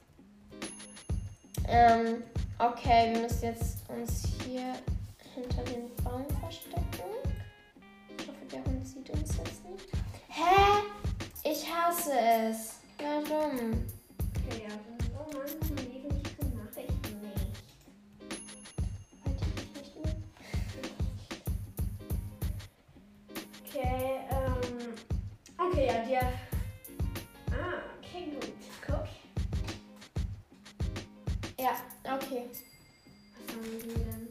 Ähm, 1.68 2.24
okay, 2.58 3.12
wir 3.12 3.22
müssen 3.22 3.44
jetzt 3.44 3.88
uns 3.88 4.24
hier 4.44 4.74
hinter 5.36 5.62
den 5.62 5.94
Baum 6.02 6.26
verstecken. 6.40 7.12
Ich 8.18 8.26
hoffe, 8.26 8.44
der 8.50 8.64
Hund 8.64 8.88
sieht 8.88 9.08
uns 9.10 9.36
jetzt 9.36 9.64
nicht. 9.70 9.88
Hä? 10.30 10.82
Ich 11.44 11.64
hasse 11.72 12.18
es. 12.18 12.80
Warum? 12.98 13.86
Okay, 14.34 14.64
ja, 14.64 14.74
dann 14.98 15.10
oh 15.14 15.32
Mann, 15.32 15.65
okay. 32.36 32.48
Was 33.46 33.54
haben 33.54 33.64
wir 33.72 33.94
denn? 34.04 34.28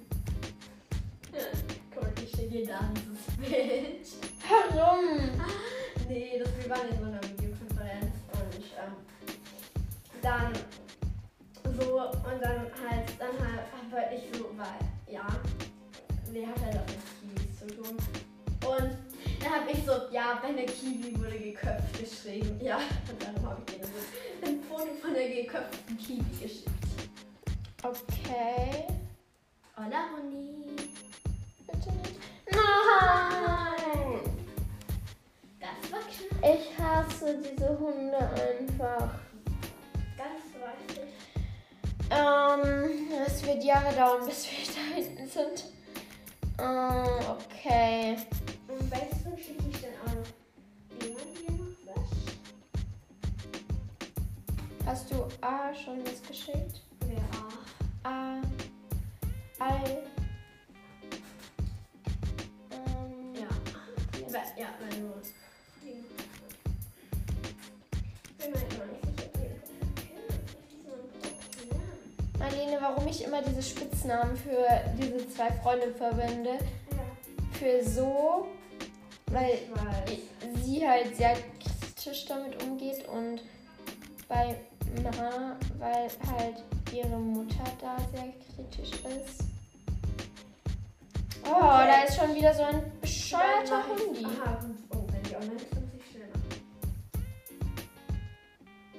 Ja, 1.33 1.39
guck 1.95 2.23
ich 2.23 2.29
stehe 2.29 2.49
dir 2.49 2.67
da 2.67 2.79
dieses 2.93 3.37
Bild. 3.37 4.07
Warum? 4.49 5.41
Nee, 6.07 6.37
das, 6.37 6.49
wir 6.61 6.69
waren 6.69 6.87
in 6.87 6.99
so 6.99 7.05
einer 7.05 7.23
Videokonferenz 7.23 8.13
und 8.31 8.63
ähm, 8.77 8.93
dann 10.21 10.53
so 11.79 11.99
und 11.99 12.41
dann 12.43 12.67
halt, 12.77 13.09
dann 13.17 13.39
halt, 13.39 13.65
wollte 13.89 14.13
ich 14.13 14.37
so, 14.37 14.51
weil, 14.55 15.11
ja, 15.11 15.25
wer 16.31 16.47
hat 16.47 16.61
halt 16.61 16.75
auch 16.75 16.85
mit 16.85 17.39
Kiwis 17.39 17.57
zu 17.57 17.65
tun. 17.75 17.97
Und 18.67 18.97
dann 19.41 19.51
habe 19.51 19.71
ich 19.71 19.83
so, 19.83 19.93
ja, 20.13 20.39
eine 20.43 20.67
Kiwi 20.67 21.17
wurde 21.17 21.39
geköpft 21.39 21.99
geschrieben. 21.99 22.59
Ja, 22.61 22.77
und 22.77 23.23
dann 23.23 23.43
habe 23.43 23.59
ich 23.65 23.77
dir 23.77 23.85
so 23.87 24.47
ein 24.47 24.61
Foto 24.61 24.93
von 25.01 25.11
der 25.11 25.27
geköpften 25.27 25.97
Kiwi 25.97 26.23
geschickt. 26.39 26.84
Okay. 27.85 28.87
Hola, 29.77 30.09
Honi. 30.17 30.75
Bitte 31.67 31.91
nicht. 31.91 32.17
Nein! 32.49 34.21
Das 35.59 35.91
war 35.91 35.99
knapp. 35.99 36.55
Ich 36.55 36.79
hasse 36.79 37.37
diese 37.43 37.77
Hunde 37.77 38.17
einfach. 38.17 39.11
Ganz 40.17 40.45
weiß 40.59 40.95
ich. 40.95 41.13
Ähm, 42.09 43.23
es 43.23 43.45
wird 43.45 43.63
Jahre 43.63 43.93
dauern, 43.95 44.25
bis 44.25 44.47
wir 44.49 44.65
da 44.73 44.81
hinten 44.95 45.27
sind. 45.27 45.65
Ähm, 46.57 47.19
okay. 47.37 48.17
Und 48.67 48.91
weißt 48.91 49.25
du, 49.25 49.37
schicke 49.37 49.69
ich 49.69 49.81
dann 49.81 49.93
auch 50.01 50.15
noch 50.15 51.05
jemand 51.05 51.37
hier 51.37 51.51
noch 51.51 51.75
was? 51.85 52.09
Hast 54.87 55.11
du 55.11 55.27
A 55.41 55.71
schon 55.71 56.03
was 56.03 56.23
geschickt? 56.27 56.84
A, 58.05 58.39
I, 59.59 59.97
Ähm, 62.69 63.33
ja. 63.33 63.49
Ja, 64.31 64.43
ja 64.55 64.67
wenn 64.79 65.01
du. 65.01 65.11
Marlene, 72.37 72.77
warum 72.79 73.07
ich 73.07 73.23
immer 73.23 73.41
diese 73.41 73.63
Spitznamen 73.63 74.37
für 74.37 74.67
diese 75.01 75.27
zwei 75.29 75.49
Freunde 75.63 75.91
verwende. 75.95 76.51
Ja. 76.51 77.57
Für 77.57 77.83
so, 77.83 78.45
weil 79.31 79.57
sie 80.63 80.87
halt 80.87 81.17
sehr 81.17 81.35
kritisch 81.59 82.27
damit 82.27 82.61
umgeht 82.61 83.07
und 83.07 83.41
bei 84.27 84.55
Ma, 85.01 85.57
weil 85.79 86.07
halt 86.31 86.63
ihre 86.97 87.17
Mutter 87.17 87.63
da 87.81 87.97
sehr 88.13 88.33
kritisch 88.55 88.91
ist. 88.91 89.43
Oh, 91.47 91.49
Okay. 91.51 91.87
da 91.87 92.03
ist 92.03 92.15
schon 92.17 92.33
wieder 92.35 92.53
so 92.53 92.63
ein 92.63 92.81
bescheuerter 93.01 93.83
Hundi. 93.87 94.25
Aha. 94.25 94.57
Oh, 94.91 95.03
wenn 95.11 95.23
die 95.23 95.35
online 95.35 95.55
ist, 95.55 95.73
muss 95.75 95.83
ich 95.97 96.11
schnell 96.11 96.27
machen. 96.29 96.49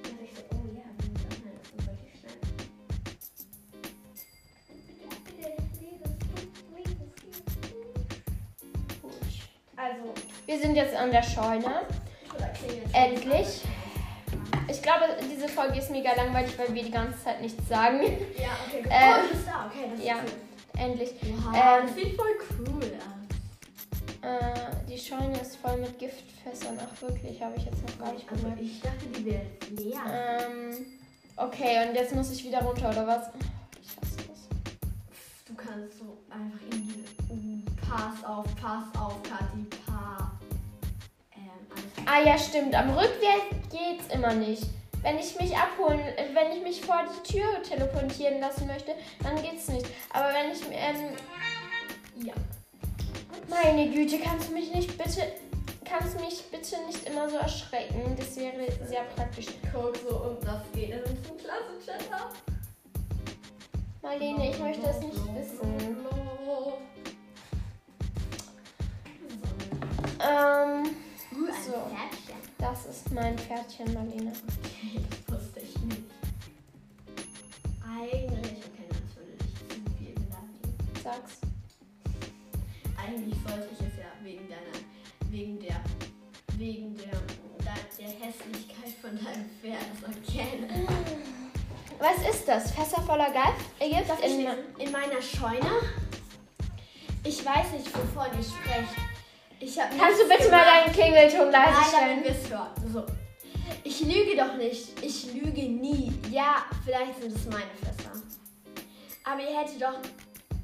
Dann 0.03 0.25
ich 0.25 0.31
so, 0.35 0.43
oh 0.53 0.67
ja, 0.77 0.85
wenn 0.99 1.15
die 1.15 1.25
online 1.25 1.59
ist, 1.63 1.85
sollte 1.85 2.03
ich 2.07 2.21
schnell. 2.21 2.39
Gut. 9.03 9.13
Also, 9.77 10.15
Wir 10.47 10.59
sind 10.61 10.75
jetzt 10.77 10.95
an 10.95 11.11
der 11.11 11.23
Scheune. 11.23 11.83
Endlich. 12.93 13.63
Ich 14.69 14.83
glaube, 14.83 15.05
diese 15.23 15.49
Folge 15.49 15.79
ist 15.79 15.91
mega 15.91 16.13
langweilig, 16.15 16.59
weil 16.59 16.75
wir 16.75 16.83
die 16.83 16.91
ganze 16.91 17.23
Zeit 17.23 17.41
nichts 17.41 17.69
sagen. 17.69 18.01
Ja, 18.03 18.49
okay. 18.67 18.83
gut. 18.83 18.91
Äh, 18.91 19.13
oh, 19.13 19.23
du 19.23 19.29
bist 19.35 19.47
da, 19.47 19.67
okay. 19.67 19.91
Das 19.95 20.05
ja. 20.05 20.17
ist 20.19 20.35
Endlich. 20.79 21.11
Wow, 21.23 21.55
Ähm, 21.55 21.87
das 21.87 21.95
sieht 21.95 22.17
voll 22.17 22.37
cool 22.59 22.83
aus. 22.99 23.17
Äh, 24.23 24.87
die 24.89 24.99
Scheune 24.99 25.41
ist 25.41 25.57
voll 25.57 25.79
mit 25.79 25.99
Giftfässern. 25.99 26.79
Ach 26.81 27.03
wirklich, 27.03 27.41
habe 27.43 27.55
ich 27.57 27.65
jetzt 27.65 27.83
noch 27.83 28.05
gar 28.05 28.13
nicht 28.13 28.29
Also, 28.31 28.43
gemerkt. 28.43 28.63
ich 28.63 28.81
dachte, 28.81 29.07
die 29.07 29.25
wäre 29.25 29.47
leer. 29.71 30.01
Ähm, 30.49 30.87
okay, 31.37 31.89
und 31.89 31.95
jetzt 31.95 32.15
muss 32.15 32.31
ich 32.31 32.45
wieder 32.45 32.61
runter, 32.61 32.91
oder 32.91 33.07
was? 33.07 33.29
Ich 33.83 33.97
hasse 33.97 34.17
das. 34.29 34.49
Du 35.47 35.55
kannst 35.55 35.99
so 35.99 36.19
einfach 36.29 36.61
in 36.71 36.83
die. 36.89 37.05
Uh, 37.31 37.63
pass 37.89 38.23
auf, 38.29 38.45
pass 38.61 39.01
auf, 39.01 39.23
Kathi, 39.23 39.65
pa. 39.87 40.33
Ah 42.07 42.21
ja, 42.25 42.39
stimmt. 42.39 42.75
Am 42.75 42.91
Rückweg 42.91 43.43
geht's 43.71 44.13
immer 44.15 44.33
nicht. 44.35 44.65
Wenn 45.03 45.19
ich 45.19 45.39
mich 45.39 45.57
abholen, 45.57 46.01
wenn 46.35 46.53
ich 46.57 46.63
mich 46.63 46.81
vor 46.81 47.01
die 47.05 47.33
Tür 47.33 47.63
teleportieren 47.63 48.41
lassen 48.41 48.67
möchte, 48.67 48.93
dann 49.23 49.41
geht's 49.43 49.69
nicht. 49.69 49.87
Aber 50.13 50.29
wenn 50.33 50.51
ich, 50.53 50.61
ähm, 50.73 51.17
Ja. 52.27 52.35
meine 53.49 53.89
Güte, 53.91 54.19
kannst 54.19 54.49
du 54.49 54.53
mich 54.53 54.73
nicht 54.75 54.97
bitte, 54.99 55.33
kannst 55.85 56.17
du 56.19 56.25
mich 56.25 56.43
bitte 56.51 56.77
nicht 56.87 57.07
immer 57.09 57.29
so 57.29 57.37
erschrecken? 57.37 58.17
Das 58.19 58.37
wäre 58.37 58.67
sehr 58.87 59.03
praktisch. 59.15 59.47
Guck 59.73 59.97
so 59.97 60.17
und 60.17 60.43
das 60.45 60.63
geht 60.75 60.91
in 60.91 60.99
unserem 61.01 61.37
Klassenchat 61.39 62.13
ab. 62.13 62.33
Marlene, 64.03 64.51
ich 64.51 64.59
möchte 64.59 64.87
es 64.89 65.01
nicht 65.01 65.17
wissen. 65.35 65.97
Ähm, 70.21 70.97
Uh, 71.37 71.49
ein 71.49 71.63
So. 71.65 71.73
Pferdchen. 71.73 72.41
das 72.59 72.87
ist 72.87 73.13
mein 73.13 73.39
Pferdchen, 73.39 73.93
Marlene. 73.93 74.33
Okay, 74.65 75.01
das 75.11 75.35
wusste 75.35 75.61
ich 75.61 75.79
nicht. 75.83 76.03
Eigentlich, 77.85 78.65
okay, 78.65 78.89
dich 78.89 79.13
zu 79.13 79.93
viel 79.99 80.15
beleidigen. 80.15 81.03
Sag's. 81.05 81.39
Eigentlich 82.97 83.37
sollte 83.47 83.69
ich 83.73 83.87
es 83.87 83.97
ja 83.99 84.11
wegen 84.23 84.49
deiner, 84.49 85.31
wegen 85.31 85.61
der, 85.61 85.81
wegen 86.57 86.97
der, 86.97 87.21
der, 87.99 88.09
Hässlichkeit 88.09 88.95
von 89.01 89.11
deinem 89.11 89.51
Pferd 89.61 89.85
erkennen. 90.03 90.89
Was 91.99 92.35
ist 92.35 92.49
das? 92.49 92.71
Fässer 92.73 93.03
voller 93.03 93.31
Gift? 93.31 93.71
Äh, 93.79 93.91
Gift 93.91 94.25
in? 94.25 94.87
In 94.87 94.93
meiner 94.93 95.21
Scheune? 95.21 95.83
Ich 97.25 97.45
weiß 97.45 97.73
nicht, 97.73 97.87
wovon 97.95 98.27
ihr 98.39 98.45
sprecht. 98.45 99.16
Kannst 99.75 100.21
du 100.21 100.29
bitte 100.29 100.51
mal 100.51 100.65
gemacht. 100.65 100.87
deinen 100.87 100.93
Klingelton 100.93 101.51
leise 101.51 101.73
Nein, 101.73 101.85
damit 101.93 102.25
stellen? 102.25 102.25
wir 102.25 102.31
es 102.31 102.51
hören. 102.51 102.93
So. 102.93 103.07
Ich 103.85 104.01
lüge 104.01 104.37
doch 104.37 104.55
nicht. 104.57 105.03
Ich 105.03 105.33
lüge 105.33 105.63
nie. 105.63 106.13
Ja, 106.31 106.65
vielleicht 106.85 107.21
sind 107.21 107.37
es 107.37 107.45
meine 107.47 107.71
Fässer. 107.81 108.13
Aber 109.25 109.41
ihr 109.41 109.59
hättet 109.59 109.83
doch 109.83 109.99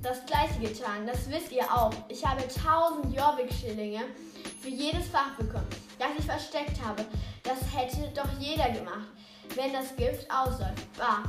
das 0.02 0.24
gleiche 0.26 0.60
getan. 0.60 1.06
Das 1.06 1.28
wisst 1.30 1.50
ihr 1.52 1.64
auch. 1.64 1.92
Ich 2.08 2.24
habe 2.24 2.42
1000 2.42 3.16
Jorvik-Schillinge 3.16 4.02
für 4.60 4.68
jedes 4.68 5.08
Fach 5.08 5.30
bekommen, 5.36 5.66
das 5.98 6.08
ich 6.18 6.24
versteckt 6.24 6.80
habe. 6.84 7.04
Das 7.42 7.58
hätte 7.74 8.08
doch 8.14 8.28
jeder 8.38 8.70
gemacht, 8.70 9.08
wenn 9.56 9.72
das 9.72 9.94
Gift 9.96 10.30
ausläuft. 10.30 10.96
Bah, 10.96 11.24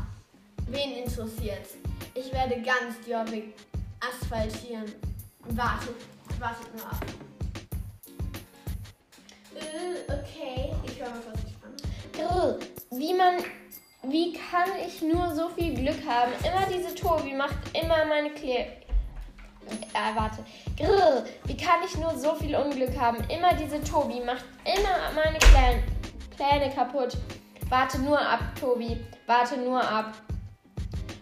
wen 0.67 0.91
interessiert's? 0.97 1.75
Ich 2.13 2.31
werde 2.31 2.62
ganz 2.62 2.95
Jorvik 3.07 3.55
asphaltieren. 3.99 4.93
Wartet, 5.49 5.95
wartet 6.39 6.75
nur 6.75 6.86
ab. 6.86 7.01
Äh, 9.56 10.12
okay. 10.12 10.74
Ich 10.86 11.00
höre 11.00 11.10
mal 11.10 11.22
Spannung. 11.50 11.78
Grrr, 12.13 12.60
wie 12.92 13.13
man. 13.13 13.36
Wie 14.06 14.34
kann 14.34 14.70
ich 14.86 15.02
nur 15.02 15.34
so 15.34 15.48
viel 15.50 15.76
Glück 15.76 16.06
haben? 16.06 16.34
Immer 16.46 16.66
diese 16.68 16.94
Tobi 16.94 17.34
macht 17.34 17.56
immer 17.74 18.04
meine 18.06 18.32
Kle. 18.32 18.66
Äh, 19.94 20.16
warte. 20.16 20.44
Grrr, 20.78 21.24
wie 21.46 21.56
kann 21.56 21.80
ich 21.86 21.98
nur 21.98 22.18
so 22.18 22.36
viel 22.36 22.54
Unglück 22.56 23.00
haben? 23.00 23.18
Immer 23.30 23.54
diese 23.54 23.82
Tobi 23.82 24.20
macht 24.20 24.44
immer 24.66 25.12
meine 25.16 25.39
Pläne, 25.39 25.84
Pläne 26.36 26.74
kaputt. 26.74 27.18
Warte 27.70 28.02
nur 28.02 28.20
ab, 28.20 28.42
Tobi. 28.60 29.00
Warte 29.26 29.58
nur 29.58 29.82
ab. 29.82 30.13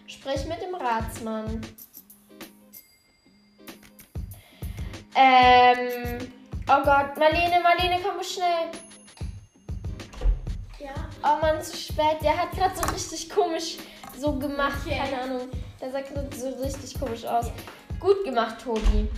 Sprich 0.06 0.44
mit 0.46 0.60
dem 0.60 0.74
Ratsmann. 0.74 1.60
Ähm. 5.14 6.41
Oh 6.68 6.82
Gott, 6.84 7.16
Marlene, 7.18 7.60
Marlene, 7.60 8.00
komm 8.02 8.22
schnell. 8.22 8.70
Ja. 10.78 10.94
Oh 11.22 11.40
Mann, 11.40 11.60
zu 11.62 11.76
spät. 11.76 12.22
Der 12.22 12.36
hat 12.36 12.52
gerade 12.52 12.74
so 12.76 12.82
richtig 12.92 13.28
komisch 13.30 13.78
so 14.18 14.32
gemacht. 14.38 14.78
Okay. 14.86 14.98
Keine 14.98 15.22
Ahnung. 15.22 15.48
Der 15.80 15.90
sah 15.90 16.00
gerade 16.00 16.28
so 16.36 16.48
richtig 16.62 16.98
komisch 16.98 17.24
aus. 17.24 17.50
Gut 17.98 18.24
gemacht, 18.24 18.56
Tobi. 18.62 19.08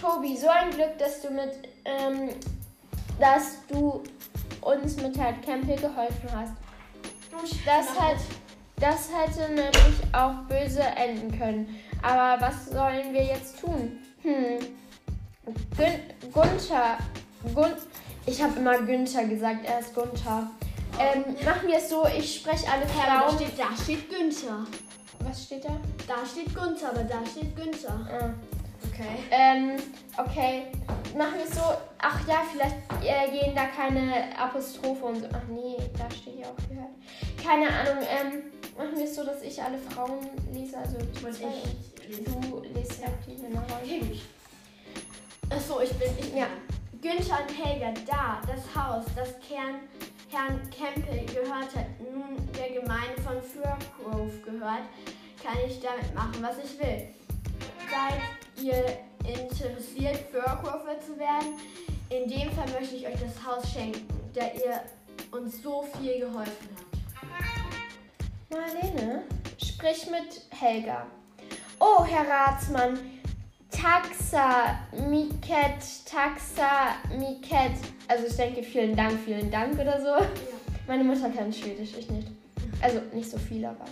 Tobi, 0.00 0.36
so 0.36 0.48
ein 0.48 0.70
Glück, 0.70 0.96
dass 0.98 1.20
du 1.20 1.30
mit, 1.30 1.68
ähm, 1.84 2.30
dass 3.18 3.66
du 3.66 4.02
uns 4.60 4.96
mit 4.96 5.18
halt 5.18 5.42
Campbell 5.44 5.76
geholfen 5.76 6.28
hast. 6.34 6.54
Das 7.66 7.98
hat, 7.98 8.16
das 8.76 9.08
hätte 9.12 9.52
nämlich 9.52 10.00
auch 10.12 10.34
böse 10.48 10.82
enden 10.82 11.36
können. 11.38 11.80
Aber 12.02 12.40
was 12.40 12.66
sollen 12.66 13.12
wir 13.12 13.24
jetzt 13.24 13.60
tun? 13.60 13.98
Hm. 14.22 14.58
Gün 15.76 16.32
Gunther. 16.32 16.98
Gun 17.54 17.72
ich 18.26 18.42
habe 18.42 18.58
immer 18.58 18.78
Günther 18.82 19.24
gesagt, 19.24 19.64
er 19.64 19.80
ist 19.80 19.94
Gunther. 19.94 20.50
Ähm, 20.98 21.24
machen 21.44 21.66
wir 21.68 21.78
es 21.78 21.88
so, 21.88 22.06
ich 22.06 22.36
spreche 22.36 22.66
alle 22.70 22.82
Ja, 22.82 23.06
da 23.06 23.20
Frauen. 23.28 23.36
steht, 23.36 23.58
da 23.58 23.82
steht 23.82 24.10
Günther. 24.10 24.66
Was 25.20 25.44
steht 25.44 25.64
da? 25.64 25.80
Da 26.06 26.26
steht 26.26 26.54
Gunther, 26.54 26.90
aber 26.90 27.04
da 27.04 27.24
steht 27.26 27.56
Günther. 27.56 28.06
Ah. 28.10 28.30
Okay. 28.92 29.18
Ähm, 29.30 29.76
okay. 30.18 30.66
Machen 31.16 31.38
wir 31.38 31.44
es 31.44 31.54
so. 31.54 31.62
Ach 31.98 32.20
ja, 32.28 32.42
vielleicht 32.52 32.76
äh, 33.02 33.30
gehen 33.30 33.54
da 33.54 33.66
keine 33.66 34.38
Apostrophe 34.38 35.04
und 35.04 35.20
so. 35.22 35.28
Ach 35.32 35.48
nee, 35.48 35.76
da 35.98 36.10
steht 36.14 36.38
ja 36.38 36.46
auch 36.46 36.68
gehört. 36.68 36.90
Keine 37.42 37.66
Ahnung. 37.68 38.02
Ähm, 38.02 38.42
machen 38.76 38.96
wir 38.96 39.04
es 39.04 39.14
so, 39.14 39.24
dass 39.24 39.42
ich 39.42 39.62
alle 39.62 39.78
Frauen 39.78 40.18
lese. 40.52 40.76
Also 40.78 40.96
Und 40.98 41.08
ich 41.14 41.89
und 42.18 42.44
du 42.44 42.62
liest 42.78 43.02
halt 43.04 43.14
die. 43.26 43.36
Okay, 43.82 44.00
gut. 44.00 44.20
Achso, 45.50 45.80
ich 45.80 45.92
bin. 45.92 46.10
Ich 46.18 46.34
Ja. 46.34 46.46
Günther 47.02 47.38
und 47.40 47.64
Helga, 47.64 47.94
da, 48.06 48.42
das 48.46 48.62
Haus, 48.76 49.06
das 49.16 49.30
Kern, 49.40 49.76
Herrn 50.28 50.60
Campbell 50.70 51.24
gehört 51.24 51.74
hat, 51.74 51.86
nun 51.98 52.36
der 52.52 52.78
Gemeinde 52.78 53.22
von 53.22 53.40
Firgrove 53.40 54.38
gehört, 54.44 54.82
kann 55.42 55.56
ich 55.66 55.80
damit 55.80 56.14
machen, 56.14 56.42
was 56.42 56.58
ich 56.58 56.78
will. 56.78 57.08
Seid 57.90 58.20
ihr 58.62 58.98
interessiert, 59.26 60.18
Firgrover 60.30 61.00
zu 61.00 61.18
werden? 61.18 61.58
In 62.10 62.28
dem 62.28 62.50
Fall 62.50 62.68
möchte 62.78 62.96
ich 62.96 63.06
euch 63.06 63.14
das 63.14 63.46
Haus 63.46 63.72
schenken, 63.72 64.06
da 64.34 64.42
ihr 64.42 64.82
uns 65.30 65.62
so 65.62 65.86
viel 65.96 66.20
geholfen 66.20 66.68
habt. 66.76 66.90
Marlene, 68.50 69.22
sprich 69.56 70.06
mit 70.10 70.42
Helga. 70.50 71.06
Oh, 71.80 72.04
Herr 72.04 72.28
Ratsmann. 72.28 72.98
Taxa, 73.70 74.78
Miket, 75.08 76.04
Taxa, 76.04 76.96
Miket. 77.18 77.72
Also 78.08 78.26
ich 78.26 78.36
denke, 78.36 78.62
vielen 78.62 78.94
Dank, 78.94 79.18
vielen 79.24 79.50
Dank 79.50 79.78
oder 79.78 80.00
so. 80.00 80.26
Meine 80.86 81.04
Mutter 81.04 81.30
kann 81.30 81.52
Schwedisch, 81.52 81.94
ich 81.98 82.10
nicht. 82.10 82.28
Also 82.82 83.00
nicht 83.12 83.30
so 83.30 83.38
viel, 83.38 83.64
aber 83.64 83.84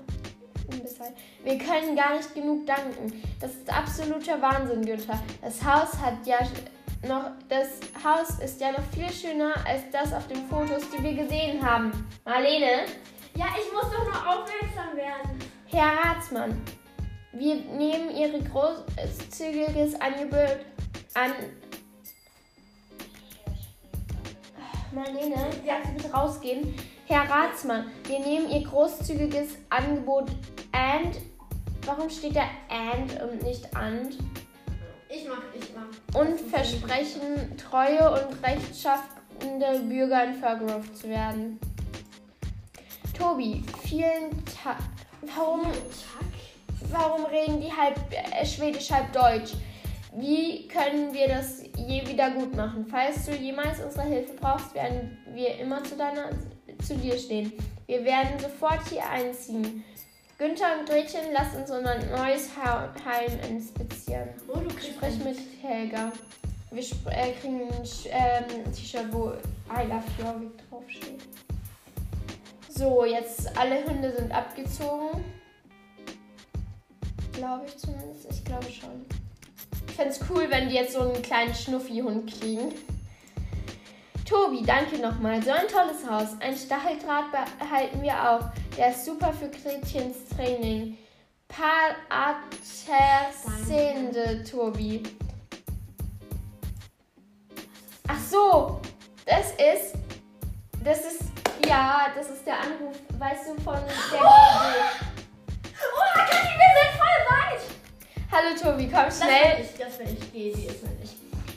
ein 0.71 0.81
bisschen. 0.81 1.07
Wir 1.45 1.57
können 1.59 1.97
gar 1.97 2.17
nicht 2.17 2.35
genug 2.35 2.67
danken. 2.67 3.23
Das 3.41 3.53
ist 3.53 3.73
absoluter 3.73 4.41
Wahnsinn, 4.43 4.85
Günther. 4.85 5.19
Das 5.41 5.65
Haus 5.65 5.97
hat 5.99 6.27
ja 6.27 6.39
noch, 7.09 7.31
das 7.49 7.81
Haus 8.05 8.39
ist 8.45 8.61
ja 8.61 8.73
noch 8.73 8.85
viel 8.93 9.11
schöner 9.11 9.55
als 9.67 9.83
das 9.93 10.13
auf 10.13 10.27
den 10.27 10.47
Fotos, 10.49 10.83
die 10.91 11.03
wir 11.03 11.15
gesehen 11.15 11.65
haben. 11.65 11.93
Marlene, 12.25 12.83
Ja, 13.35 13.47
ich 13.57 13.73
muss 13.73 13.91
doch 13.91 14.05
nur 14.05 14.29
aufmerksam 14.29 14.97
werden. 14.97 15.39
Herr 15.67 16.05
Ratsmann, 16.05 16.61
wir 17.33 17.57
nehmen 17.57 18.11
Ihre 18.17 18.43
großzügiges 18.43 20.01
Angebot 20.01 20.59
an. 21.15 21.33
Marlene, 24.93 25.35
kannst 25.67 25.91
du 25.91 25.95
bitte 25.97 26.13
rausgehen? 26.13 26.75
Herr 27.07 27.29
Ratsmann, 27.29 27.87
wir 28.07 28.21
nehmen 28.21 28.51
Ihr 28.51 28.63
großzügiges 28.67 29.57
Angebot 29.71 30.31
and. 30.73 31.17
Warum 31.85 32.11
steht 32.11 32.37
da 32.37 32.45
and 32.69 33.21
und 33.23 33.43
nicht 33.43 33.75
and? 33.77 34.19
Ich 35.11 35.27
mach, 35.27 35.43
ich 35.55 35.71
mach. 35.75 36.21
Und 36.21 36.39
versprechen, 36.41 37.57
treue 37.57 38.11
und 38.11 38.43
rechtschaffende 38.43 39.81
Bürger 39.89 40.25
in 40.25 40.35
Fairgrove 40.35 40.93
zu 40.93 41.09
werden. 41.09 41.59
Tobi, 43.17 43.65
vielen 43.83 44.31
Dank. 44.63 44.79
Warum 45.35 45.63
Warum 46.91 47.25
reden 47.27 47.61
die 47.61 47.73
halb 47.73 47.97
äh, 48.13 48.45
Schwedisch, 48.47 48.91
halb 48.91 49.13
Deutsch? 49.13 49.53
Wie 50.15 50.67
können 50.69 51.13
wir 51.13 51.29
das 51.29 51.63
je 51.77 52.07
wieder 52.07 52.31
gut 52.31 52.55
machen? 52.57 52.87
Falls 52.91 53.27
du 53.27 53.33
jemals 53.35 53.79
unsere 53.81 54.07
Hilfe 54.07 54.33
brauchst, 54.41 54.75
werden 54.75 55.19
wir 55.35 55.59
immer 55.59 55.83
zu, 55.85 55.97
deiner, 55.97 56.31
zu 56.85 56.97
dir 56.97 57.17
stehen. 57.19 57.53
Wir 57.87 58.05
werden 58.05 58.39
sofort 58.39 58.81
hier 58.89 59.09
einziehen. 59.09 59.85
Günther 60.39 60.79
und 60.79 60.89
Gretchen, 60.89 61.33
lasst 61.33 61.57
uns 61.57 61.71
unser 61.71 61.97
neues 62.17 62.49
Ha- 62.57 62.89
Heim 63.05 63.39
inspizieren. 63.51 64.29
Oh, 64.49 64.59
du 64.61 64.69
Ich 64.69 64.77
kriegst 64.77 64.89
spreche 64.97 65.25
mit 65.25 65.39
Helga. 65.61 66.13
Wir 66.71 66.83
äh, 66.83 67.33
kriegen 67.41 67.63
ein 67.63 67.83
ähm, 68.11 68.73
T-Shirt, 68.73 69.07
wo 69.11 69.31
I 69.71 69.87
love 69.89 70.05
Jorvik 70.19 70.51
draufsteht. 70.71 71.21
So, 72.69 73.05
jetzt 73.05 73.57
alle 73.59 73.85
Hunde 73.85 74.13
sind 74.17 74.31
abgezogen. 74.33 75.25
Glaube 77.39 77.67
ich 77.67 77.79
zumindest. 77.79 78.27
Ich 78.33 78.45
glaube 78.45 78.65
schon. 78.65 79.07
Ich 79.87 79.95
fände 79.95 80.11
es 80.11 80.19
cool, 80.29 80.51
wenn 80.51 80.69
die 80.69 80.75
jetzt 80.75 80.95
so 80.95 81.03
einen 81.03 81.23
kleinen 81.23 81.55
Schnuffi-Hund 81.55 82.29
kriegen. 82.33 82.75
Tobi, 84.29 84.65
danke 84.65 84.99
nochmal. 84.99 85.41
So 85.41 85.53
ein 85.53 85.69
tolles 85.69 86.05
Haus. 86.09 86.31
Ein 86.41 86.57
Stacheldraht 86.57 87.27
behalten 87.61 88.03
wir 88.03 88.13
auch. 88.13 88.41
Der 88.77 88.91
ist 88.91 89.05
super 89.05 89.33
für 89.33 89.49
Gretchens 89.49 90.29
Training. 90.35 90.99
Par 91.47 91.95
Atersende, 93.69 94.43
Tobi. 94.43 95.05
Ach 98.09 98.19
so, 98.29 98.81
das 99.25 99.53
ist. 99.53 99.95
Das 100.83 100.99
ist. 101.01 101.23
Ja, 101.69 102.09
das 102.17 102.31
ist 102.31 102.45
der 102.45 102.59
Anruf, 102.59 102.97
weißt 103.17 103.51
du, 103.51 103.55
von 103.63 103.79
der. 104.13 104.21
Oh, 104.21 105.05
Hallo 108.39 108.55
Tobi, 108.55 108.85
komm 108.87 109.07
Das 109.07 109.21
will 109.21 109.27
schnell. 109.27 109.65
ich, 109.65 109.77
das 109.77 109.99
will 109.99 110.07
ich. 110.17 110.33
Geh, 110.33 110.53
die 110.53 110.67
ist 110.67 110.83
will 110.83 110.97
ich. 111.03 111.11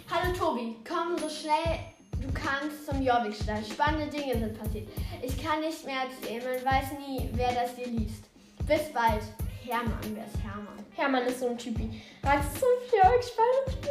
Hallo 0.10 0.34
Tobi, 0.36 0.78
komm 0.88 1.16
so 1.16 1.30
schnell 1.30 1.78
du 2.20 2.28
kannst 2.34 2.88
zum 2.88 3.04
Jorvikstall. 3.04 3.64
Spannende 3.64 4.08
Dinge 4.08 4.34
sind 4.34 4.60
passiert. 4.60 4.88
Ich 5.22 5.44
kann 5.44 5.60
nicht 5.62 5.86
mehr 5.86 5.98
erzählen, 6.10 6.44
man 6.44 6.74
weiß 6.74 6.94
nie, 6.98 7.30
wer 7.34 7.52
das 7.54 7.76
hier 7.76 7.86
liest. 7.86 8.24
Bis 8.66 8.92
bald. 8.92 9.22
Hermann, 9.64 10.00
wer 10.16 10.26
ist 10.26 10.42
Hermann? 10.44 10.84
Hermann 10.96 11.24
ist 11.28 11.40
so 11.40 11.50
ein 11.50 11.58
Typi. 11.60 12.02
Ratst 12.24 12.58
du 12.60 12.66
Jörg 12.98 13.24
spannend? 13.24 13.88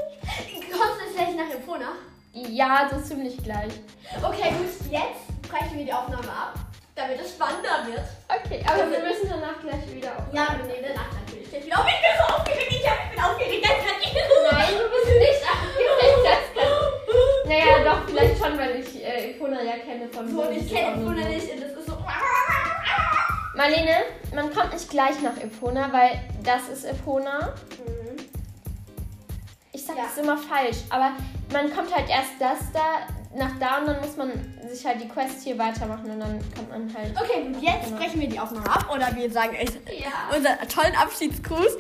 Kommst 0.73 1.01
du 1.01 1.15
gleich 1.15 1.37
nach 1.37 1.55
Epona? 1.55 1.93
Ja, 2.33 2.91
so 2.93 3.01
ziemlich 3.01 3.37
gleich. 3.41 3.73
Okay, 4.21 4.51
gut, 4.51 4.91
jetzt 4.91 5.43
brechen 5.49 5.79
wir 5.79 5.85
die 5.85 5.93
Aufnahme 5.93 6.29
ab, 6.29 6.59
damit 6.97 7.21
es 7.21 7.31
spannender 7.31 7.87
wird. 7.87 8.03
Okay, 8.29 8.65
aber 8.67 8.91
wir 8.91 8.99
müssen 8.99 9.29
danach 9.29 9.61
gleich 9.61 9.95
wieder 9.95 10.11
auf. 10.19 10.25
Ja, 10.33 10.57
wir 10.59 10.67
nehmen 10.67 10.87
danach 10.89 11.13
natürlich 11.13 11.40
wieder 11.53 11.79
auf. 11.79 11.87
Ich 11.87 12.01
bin 12.01 12.15
so 12.19 12.35
aufgeregt, 12.35 12.71
ich, 12.71 12.89
hab, 12.89 12.97
ich 13.05 13.11
bin 13.11 13.21
aufgeregt, 13.25 13.65
das 13.65 13.79
kann 13.87 14.01
ich 14.01 14.13
nicht. 14.13 14.27
Nein, 14.51 14.75
du 14.79 14.87
bist 14.91 15.19
nicht 15.19 15.43
aufgeregt, 15.51 16.23
das 16.25 16.45
kann. 16.63 17.49
Naja, 17.49 17.85
doch, 17.85 18.09
vielleicht 18.09 18.39
schon, 18.39 18.59
weil 18.59 18.81
ich 18.81 19.05
äh, 19.05 19.31
Epona 19.31 19.63
ja 19.63 19.73
kenne 19.79 20.09
von 20.13 20.29
So, 20.31 20.51
ich 20.51 20.73
kenne 20.73 21.03
so. 21.03 21.11
nicht 21.11 21.53
und 21.53 21.61
das 21.63 21.73
ist 21.73 21.87
so... 21.87 21.99
Marlene, 23.57 23.97
man 24.35 24.55
kommt 24.55 24.73
nicht 24.73 24.89
gleich 24.89 25.21
nach 25.23 25.37
Epona, 25.37 25.93
weil 25.93 26.21
das 26.43 26.69
ist 26.69 26.85
Epona. 26.85 27.53
Mhm. 27.87 28.17
Ich 29.73 29.85
sag 29.85 29.97
Ja. 29.97 30.05
das 30.05 30.17
immer 30.23 30.37
falsch, 30.39 30.79
aber 30.89 31.13
man 31.53 31.75
kommt 31.75 31.95
halt 31.95 32.09
erst 32.09 32.31
das 32.39 32.59
da, 32.73 33.07
nach 33.35 33.59
da 33.61 33.79
und 33.79 33.87
dann 33.87 34.01
muss 34.01 34.17
man 34.17 34.33
sich 34.69 34.85
halt 34.85 35.01
die 35.03 35.09
Quest 35.09 35.43
hier 35.45 35.57
weitermachen 35.59 36.11
und 36.11 36.21
dann 36.21 36.39
kommt 36.57 36.71
man 36.71 36.95
halt. 36.95 37.15
Okay, 37.17 37.47
jetzt 37.61 37.97
brechen 37.97 38.21
wir 38.21 38.29
die 38.29 38.41
Aufnahme 38.41 38.67
ab 38.69 38.87
oder 38.93 39.15
wir 39.15 39.31
sagen 39.31 39.53
euch 39.57 39.71
Ja. 39.99 40.35
unseren 40.37 40.69
tollen 40.69 40.97
Abschiedsgruß. 40.97 41.77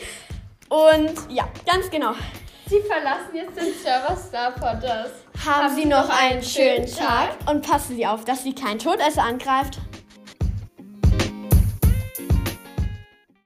Und 0.68 1.14
ja, 1.28 1.48
ganz 1.66 1.90
genau. 1.90 2.12
Sie 2.68 2.80
verlassen 2.82 3.34
jetzt 3.34 3.56
den 3.56 3.74
Server 3.74 4.16
Starpotters. 4.16 5.10
Haben 5.44 5.74
Sie 5.74 5.86
noch 5.86 6.08
einen 6.08 6.42
schönen 6.42 6.86
Tag 6.86 7.30
und 7.48 7.68
passen 7.68 7.96
Sie 7.96 8.06
auf, 8.06 8.24
dass 8.24 8.44
Sie 8.44 8.54
kein 8.54 8.78
Todesser 8.78 9.24
angreift. 9.24 9.78